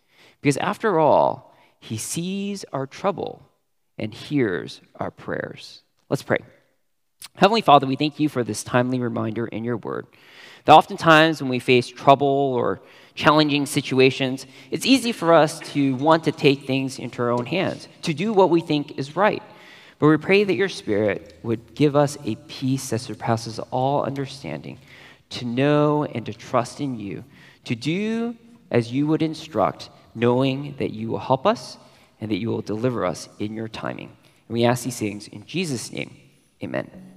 because 0.41 0.57
after 0.57 0.97
all, 0.97 1.55
he 1.79 1.95
sees 1.95 2.65
our 2.73 2.87
trouble 2.87 3.43
and 3.95 4.11
hears 4.11 4.81
our 4.95 5.11
prayers. 5.11 5.83
Let's 6.09 6.23
pray. 6.23 6.39
Heavenly 7.35 7.61
Father, 7.61 7.85
we 7.85 7.95
thank 7.95 8.19
you 8.19 8.27
for 8.27 8.43
this 8.43 8.63
timely 8.63 8.97
reminder 8.97 9.45
in 9.45 9.63
your 9.63 9.77
word 9.77 10.07
that 10.65 10.73
oftentimes 10.73 11.43
when 11.43 11.51
we 11.51 11.59
face 11.59 11.87
trouble 11.87 12.25
or 12.25 12.81
challenging 13.13 13.67
situations, 13.67 14.47
it's 14.71 14.87
easy 14.87 15.11
for 15.11 15.31
us 15.31 15.59
to 15.73 15.93
want 15.97 16.23
to 16.23 16.31
take 16.31 16.65
things 16.65 16.97
into 16.97 17.21
our 17.21 17.29
own 17.29 17.45
hands, 17.45 17.87
to 18.01 18.15
do 18.15 18.33
what 18.33 18.49
we 18.49 18.61
think 18.61 18.97
is 18.97 19.15
right. 19.15 19.43
But 19.99 20.07
we 20.07 20.17
pray 20.17 20.43
that 20.43 20.55
your 20.55 20.69
Spirit 20.69 21.37
would 21.43 21.75
give 21.75 21.95
us 21.95 22.17
a 22.25 22.33
peace 22.47 22.89
that 22.89 22.97
surpasses 22.97 23.59
all 23.69 24.03
understanding, 24.03 24.79
to 25.31 25.45
know 25.45 26.03
and 26.03 26.25
to 26.25 26.33
trust 26.33 26.81
in 26.81 26.99
you, 26.99 27.23
to 27.65 27.75
do 27.75 28.35
as 28.69 28.91
you 28.91 29.07
would 29.07 29.21
instruct, 29.21 29.89
knowing 30.15 30.75
that 30.77 30.91
you 30.91 31.09
will 31.09 31.19
help 31.19 31.45
us 31.45 31.77
and 32.19 32.31
that 32.31 32.37
you 32.37 32.49
will 32.49 32.61
deliver 32.61 33.05
us 33.05 33.27
in 33.39 33.53
your 33.53 33.67
timing. 33.67 34.15
And 34.47 34.53
we 34.53 34.63
ask 34.65 34.83
these 34.83 34.99
things 34.99 35.27
in 35.27 35.45
Jesus' 35.45 35.91
name. 35.91 36.15
Amen. 36.63 37.01